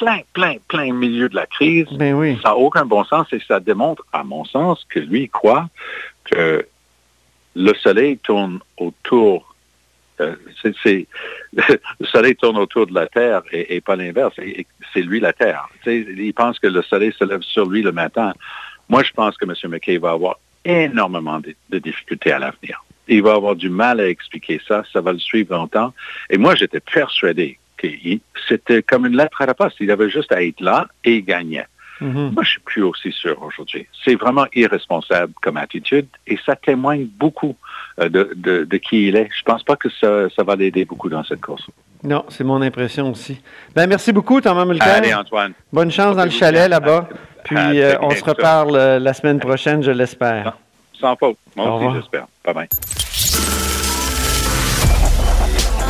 Plein, 0.00 0.20
plein, 0.32 0.56
plein 0.68 0.92
milieu 0.92 1.28
de 1.28 1.36
la 1.36 1.46
crise. 1.46 1.86
Ben 1.92 2.14
oui. 2.14 2.38
Ça 2.42 2.50
n'a 2.50 2.56
aucun 2.56 2.86
bon 2.86 3.04
sens 3.04 3.26
et 3.32 3.40
ça 3.46 3.60
démontre, 3.60 4.04
à 4.12 4.24
mon 4.24 4.44
sens, 4.44 4.84
que 4.88 4.98
lui 4.98 5.28
croit 5.28 5.68
que 6.24 6.66
le 7.54 7.74
soleil 7.74 8.18
tourne 8.18 8.60
autour. 8.78 9.54
Euh, 10.20 10.34
le 10.64 12.06
soleil 12.06 12.36
tourne 12.36 12.56
autour 12.56 12.86
de 12.86 12.94
la 12.94 13.06
Terre 13.06 13.42
et, 13.52 13.80
pas 13.80 13.96
l'inverse. 13.96 14.34
C'est 14.92 15.02
lui 15.02 15.20
la 15.20 15.32
Terre. 15.32 15.68
il 15.86 16.32
pense 16.34 16.58
que 16.58 16.66
le 16.66 16.82
soleil 16.82 17.12
se 17.18 17.24
lève 17.24 17.42
sur 17.42 17.68
lui 17.68 17.82
le 17.82 17.92
matin. 17.92 18.32
Moi, 18.88 19.02
je 19.02 19.12
pense 19.12 19.36
que 19.36 19.44
M. 19.44 19.54
McKay 19.70 19.98
va 19.98 20.12
avoir 20.12 20.38
énormément 20.64 21.40
de, 21.40 21.54
de 21.70 21.78
difficultés 21.78 22.32
à 22.32 22.38
l'avenir. 22.38 22.84
Il 23.08 23.22
va 23.22 23.34
avoir 23.34 23.56
du 23.56 23.68
mal 23.68 24.00
à 24.00 24.08
expliquer 24.08 24.60
ça. 24.66 24.82
Ça 24.92 25.00
va 25.00 25.12
le 25.12 25.18
suivre 25.18 25.54
longtemps. 25.54 25.92
Et 26.28 26.38
moi, 26.38 26.54
j'étais 26.54 26.80
persuadé 26.80 27.58
c'était 28.48 28.82
comme 28.82 29.06
une 29.06 29.16
lettre 29.16 29.42
à 29.42 29.46
la 29.46 29.54
poste. 29.54 29.76
Il 29.80 29.90
avait 29.90 30.10
juste 30.10 30.32
à 30.32 30.42
être 30.42 30.60
là 30.60 30.86
et 31.04 31.16
il 31.16 31.24
gagnait. 31.24 31.66
Mhm. 32.00 32.32
Moi, 32.32 32.42
je 32.42 32.50
suis 32.50 32.60
plus 32.60 32.82
aussi 32.82 33.12
sûr 33.12 33.40
aujourd'hui. 33.42 33.86
C'est 34.04 34.14
vraiment 34.14 34.46
irresponsable 34.54 35.32
comme 35.42 35.56
attitude 35.56 36.06
et 36.26 36.38
ça 36.44 36.56
témoigne 36.56 37.04
beaucoup 37.04 37.56
euh, 38.00 38.08
de, 38.08 38.76
qui 38.78 39.08
il 39.08 39.16
est. 39.16 39.28
Je 39.36 39.42
pense 39.44 39.62
pas 39.62 39.76
que 39.76 39.88
ça, 39.90 40.42
va 40.42 40.56
l'aider 40.56 40.84
beaucoup 40.84 41.08
dans 41.08 41.22
cette 41.24 41.42
course. 41.42 41.66
Non, 42.02 42.24
c'est 42.28 42.44
mon 42.44 42.62
impression 42.62 43.10
aussi. 43.10 43.40
Ben, 43.74 43.86
merci 43.86 44.12
beaucoup, 44.12 44.40
Thomas 44.40 44.64
Mulcair. 44.64 44.94
Allez, 44.94 45.12
Antoine. 45.12 45.52
Bonne 45.70 45.90
chance 45.90 46.16
dans 46.16 46.24
le 46.24 46.30
chalet 46.30 46.68
là-bas. 46.68 47.08
Puis, 47.44 47.56
euh, 47.58 47.96
on 48.00 48.10
se 48.10 48.24
reparle 48.24 48.76
euh, 48.76 48.98
la 48.98 49.12
semaine 49.12 49.38
prochaine, 49.38 49.82
je 49.82 49.90
l'espère. 49.90 50.56
Sans 50.94 51.16
faute. 51.16 51.36
Moi 51.56 51.74
aussi, 51.74 51.96
j'espère. 51.98 52.26
Bye 52.44 52.54
bye. 52.54 52.68